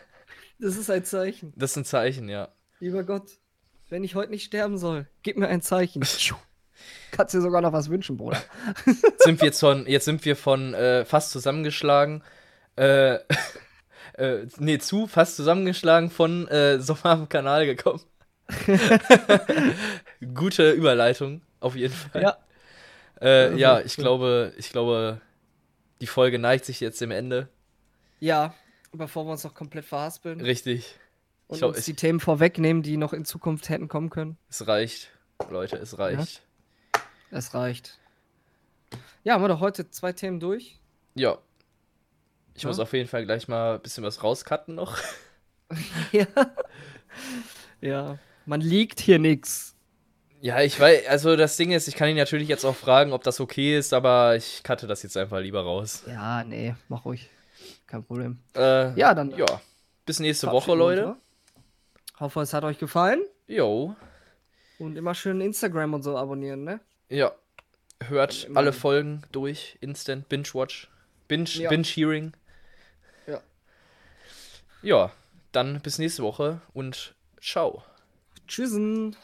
[0.61, 1.53] Das ist ein Zeichen.
[1.57, 2.51] Das ist ein Zeichen, ja.
[2.79, 3.29] Lieber Gott,
[3.89, 6.05] wenn ich heute nicht sterben soll, gib mir ein Zeichen.
[7.11, 8.43] Kannst dir sogar noch was wünschen, Bruder.
[9.19, 12.23] sind wir jetzt, von, jetzt sind wir von äh, fast zusammengeschlagen
[12.77, 13.15] äh,
[14.15, 18.01] äh, nee, zu fast zusammengeschlagen von äh, Sommer am Kanal gekommen.
[20.35, 22.23] Gute Überleitung, auf jeden Fall.
[22.23, 22.39] Ja.
[23.21, 25.21] Äh, ja, ich glaube, ich glaube,
[26.01, 27.49] die Folge neigt sich jetzt dem Ende.
[28.21, 28.55] Ja,
[28.93, 30.41] bevor wir uns noch komplett verhaspeln.
[30.41, 30.99] Richtig.
[31.47, 34.37] Und glaub, uns die Themen vorwegnehmen, die noch in Zukunft hätten kommen können.
[34.51, 35.11] Es reicht,
[35.51, 36.35] Leute, es reicht.
[36.35, 36.41] Ja.
[37.35, 37.99] Es reicht.
[39.25, 40.79] Ja, haben wir doch heute zwei Themen durch.
[41.17, 41.39] Ja,
[42.55, 42.69] ich ja?
[42.69, 44.97] muss auf jeden Fall gleich mal ein bisschen was rauscutten noch.
[46.13, 46.27] ja.
[47.81, 48.19] Ja.
[48.47, 49.75] Man liegt hier nix.
[50.43, 53.25] Ja, ich weiß, also das Ding ist, ich kann ihn natürlich jetzt auch fragen, ob
[53.25, 56.05] das okay ist, aber ich cutte das jetzt einfach lieber raus.
[56.07, 57.31] Ja, nee, mach ruhig.
[57.89, 58.39] Kein Problem.
[58.55, 59.37] Äh, ja, dann.
[59.37, 59.61] Ja.
[60.07, 61.17] Bis nächste Woche, Leute.
[62.21, 63.23] Hoffe, es hat euch gefallen.
[63.49, 63.97] Jo.
[64.79, 66.79] Und immer schön Instagram und so abonnieren, ne?
[67.15, 67.33] Ja.
[68.03, 69.79] Hört alle Folgen durch.
[69.81, 70.89] Instant Binge-Watch.
[71.29, 71.71] Binge, ja.
[71.71, 72.33] Binge-Hearing.
[74.83, 75.11] Ja,
[75.53, 77.83] dann bis nächste Woche und ciao.
[78.47, 79.17] Tschüssen.